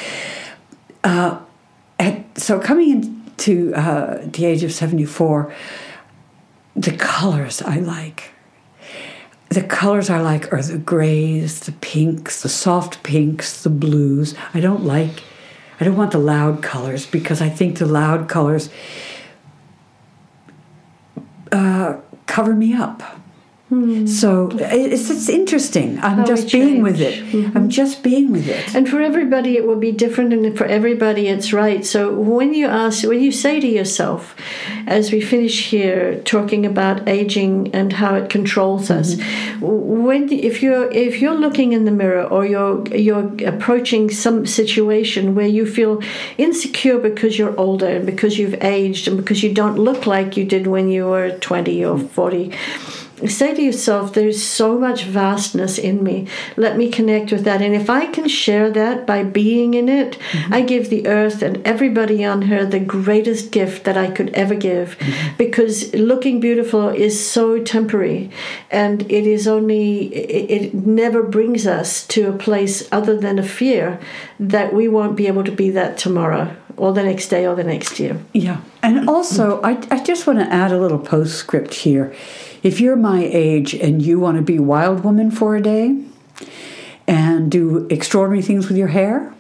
Uh, 1.04 1.39
so 2.36 2.60
coming 2.60 2.91
into 2.91 3.74
uh, 3.74 4.20
the 4.24 4.46
age 4.46 4.63
of 4.63 4.72
74, 4.72 5.54
the 6.76 6.91
colors 6.91 7.62
I 7.62 7.80
like. 7.80 8.32
The 9.50 9.63
colors 9.63 10.10
I 10.10 10.20
like 10.20 10.52
are 10.52 10.62
the 10.62 10.78
grays, 10.78 11.62
the 11.62 11.72
pinks, 11.72 12.41
the 12.41 12.50
soft 12.50 13.04
pinks, 13.04 13.63
the 13.63 13.70
blues. 13.70 14.36
I 14.54 14.60
don't 14.60 14.84
like, 14.84 15.24
I 15.80 15.86
don't 15.86 15.96
want 15.96 16.12
the 16.12 16.18
loud 16.18 16.62
colors 16.62 17.06
because 17.06 17.41
I 17.41 17.50
think 17.50 17.78
the 17.78 17.86
loud 17.86 18.28
colors 18.28 18.70
uh, 21.52 21.98
cover 22.26 22.54
me 22.54 22.74
up. 22.74 23.02
So 23.69 24.51
it's, 24.54 25.10
it's 25.10 25.28
interesting. 25.28 25.97
I'm 25.99 26.13
Hmm. 26.13 26.19
How 26.19 26.25
just 26.25 26.51
being 26.51 26.84
with 26.84 27.01
it. 27.01 27.15
Mm-hmm. 27.23 27.58
I'm 27.58 27.69
just 27.69 28.04
being 28.04 28.32
with 28.32 28.47
it. 28.47 28.75
And 28.75 28.88
for 28.88 29.01
everybody, 29.01 29.58
it 29.58 29.65
will 29.65 29.80
be 29.80 29.91
different, 29.91 30.34
and 30.34 30.56
for 30.56 30.65
everybody, 30.65 31.28
it's 31.28 31.51
right. 31.51 31.84
So 31.84 32.13
when 32.13 32.54
you 32.54 32.67
ask, 32.67 33.08
when 33.08 33.21
you 33.21 33.32
say 33.32 33.60
to 33.60 33.67
yourself, 33.67 34.36
as 34.86 35.12
we 35.12 35.19
finish 35.19 35.69
here 35.71 36.21
talking 36.21 36.63
about 36.63 37.10
aging 37.10 37.73
and 37.73 37.93
how 37.93 38.13
it 38.13 38.30
controls 38.30 38.91
us, 38.91 39.15
when 39.60 40.32
if 40.32 40.62
you're 40.62 40.91
if 40.91 41.19
you're 41.19 41.34
looking 41.36 41.73
in 41.73 41.86
the 41.86 41.91
mirror 41.91 42.23
or 42.23 42.45
you're 42.45 42.88
you're 42.89 43.32
approaching 43.47 44.12
some 44.12 44.45
situation 44.45 45.34
where 45.34 45.47
you 45.47 45.65
feel 45.65 46.04
insecure 46.38 46.99
because 46.99 47.39
you're 47.39 47.60
older 47.60 47.88
and 47.88 48.06
because 48.06 48.38
you've 48.38 48.63
aged 48.63 49.08
and 49.08 49.17
because 49.17 49.41
you 49.41 49.51
don't 49.51 49.80
look 49.80 50.06
like 50.06 50.38
you 50.38 50.45
did 50.45 50.67
when 50.67 50.89
you 50.89 51.08
were 51.08 51.32
20 51.39 51.84
or 51.84 51.97
40 51.97 52.54
say 53.28 53.54
to 53.54 53.62
yourself, 53.62 54.13
there's 54.13 54.43
so 54.43 54.78
much 54.78 55.04
vastness 55.04 55.78
in 55.78 56.04
me. 56.04 56.28
Let 56.58 56.78
me 56.78 56.91
connect 56.91 57.32
with 57.32 57.43
that. 57.45 57.62
And 57.62 57.73
if 57.73 57.89
I 57.89 58.08
can 58.08 58.28
share 58.28 58.69
that 58.71 59.06
by 59.06 59.23
being 59.23 59.73
in 59.73 59.89
it, 59.89 60.17
mm-hmm. 60.19 60.54
I 60.54 60.62
give 60.62 60.89
the 60.89 61.08
earth 61.08 61.41
and 61.41 61.65
everybody 61.65 62.25
on 62.25 62.43
her 62.43 62.65
the 62.65 62.80
greatest 62.80 63.51
gift 63.51 63.86
that 63.86 63.97
I 63.97 64.12
could 64.12 64.30
ever 64.32 64.56
give. 64.56 64.97
Mm-hmm. 64.99 65.38
Because 65.38 65.93
looking 65.93 66.39
beautiful 66.39 66.89
is 66.89 67.25
so 67.25 67.63
temporary 67.63 68.32
and 68.69 69.04
it 69.04 69.25
is 69.25 69.47
only, 69.47 70.13
it, 70.13 70.63
it 70.63 70.73
never 70.73 71.23
brings 71.23 71.65
us 71.65 72.06
to 72.08 72.30
a 72.30 72.38
place 72.38 72.88
other 72.91 73.17
than 73.17 73.39
a 73.39 73.43
fear 73.43 73.99
that 74.39 74.73
we 74.73 74.88
won't 74.88 75.15
be 75.15 75.28
able 75.28 75.43
to 75.43 75.51
be 75.51 75.69
that 75.69 75.97
tomorrow 75.97 76.56
or 76.77 76.93
the 76.93 77.03
next 77.03 77.29
day 77.29 77.45
or 77.47 77.55
the 77.55 77.63
next 77.63 77.99
year. 77.99 78.19
Yeah. 78.33 78.61
And 78.83 79.09
also, 79.09 79.61
I, 79.61 79.81
I 79.91 80.03
just 80.03 80.27
want 80.27 80.39
to 80.39 80.45
add 80.45 80.71
a 80.71 80.79
little 80.79 80.99
postscript 80.99 81.73
here. 81.73 82.13
If 82.63 82.79
you're 82.79 82.95
my 82.95 83.23
age 83.23 83.73
and 83.73 84.01
you 84.01 84.19
want 84.19 84.38
to 84.38 84.43
be 84.43 84.59
wild 84.59 85.03
woman 85.03 85.31
for 85.31 85.55
a 85.55 85.61
day 85.61 86.03
and 87.07 87.51
do 87.51 87.88
extraordinary 87.89 88.41
things 88.41 88.67
with 88.67 88.77
your 88.77 88.88
hair 88.89 89.33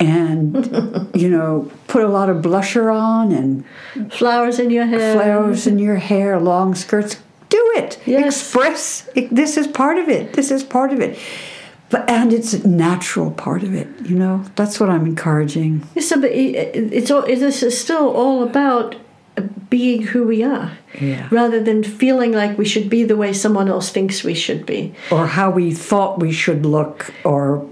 and, 0.00 1.10
you 1.14 1.28
know, 1.28 1.70
put 1.86 2.02
a 2.02 2.08
lot 2.08 2.28
of 2.28 2.38
blusher 2.38 2.94
on 2.94 3.32
and 3.32 3.64
Flowers 4.12 4.58
in 4.58 4.70
your 4.70 4.86
hair. 4.86 5.14
flowers 5.14 5.66
in 5.66 5.78
your 5.78 5.96
hair, 5.96 6.40
long 6.40 6.74
skirts, 6.74 7.16
do 7.48 7.72
it. 7.76 8.00
Yes. 8.06 8.40
Express. 8.40 9.08
This 9.30 9.56
is 9.56 9.66
part 9.66 9.98
of 9.98 10.08
it. 10.08 10.32
This 10.32 10.50
is 10.50 10.64
part 10.64 10.92
of 10.92 11.00
it. 11.00 11.18
But, 11.94 12.10
and 12.10 12.32
it's 12.32 12.52
a 12.54 12.66
natural 12.66 13.30
part 13.30 13.62
of 13.62 13.72
it, 13.72 13.86
you 14.04 14.16
know. 14.18 14.42
That's 14.56 14.80
what 14.80 14.88
I'm 14.90 15.06
encouraging. 15.06 15.86
So, 16.00 16.20
but 16.20 16.30
it's 16.32 17.08
all. 17.08 17.22
This 17.22 17.62
is 17.62 17.78
still 17.80 18.08
all 18.10 18.42
about 18.42 18.96
uh, 19.38 19.42
being 19.70 20.02
who 20.02 20.24
we 20.26 20.42
are, 20.42 20.72
Yeah. 21.00 21.28
rather 21.30 21.62
than 21.62 21.84
feeling 21.84 22.32
like 22.32 22.58
we 22.58 22.64
should 22.64 22.90
be 22.90 23.04
the 23.04 23.16
way 23.16 23.32
someone 23.32 23.68
else 23.68 23.90
thinks 23.90 24.24
we 24.24 24.34
should 24.34 24.66
be. 24.66 24.92
Or 25.12 25.26
how 25.28 25.50
we 25.50 25.72
thought 25.72 26.18
we 26.18 26.32
should 26.32 26.66
look, 26.66 27.12
or 27.24 27.64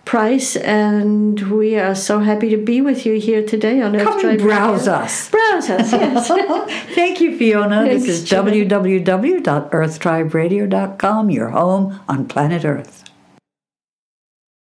price 0.05 0.57
and 0.57 1.51
we 1.53 1.79
are 1.79 1.95
so 1.95 2.19
happy 2.21 2.49
to 2.49 2.57
be 2.57 2.81
with 2.81 3.05
you 3.05 3.21
here 3.21 3.45
today 3.45 3.83
on 3.83 3.95
Earth 3.95 4.05
Come 4.05 4.21
Tribe 4.23 4.39
and 4.39 4.43
browse 4.43 4.87
Radio. 4.89 5.03
us. 5.03 5.29
Browse 5.29 5.69
us, 5.69 5.93
yes. 5.93 6.29
Thank 6.95 7.21
you, 7.21 7.37
Fiona. 7.37 7.85
Thanks, 7.85 8.07
this 8.07 8.21
is 8.21 8.25
Jen. 8.25 8.47
www.earthtriberadio.com, 8.47 11.31
your 11.31 11.51
home 11.51 12.01
on 12.09 12.27
planet 12.27 12.65
Earth. 12.65 13.05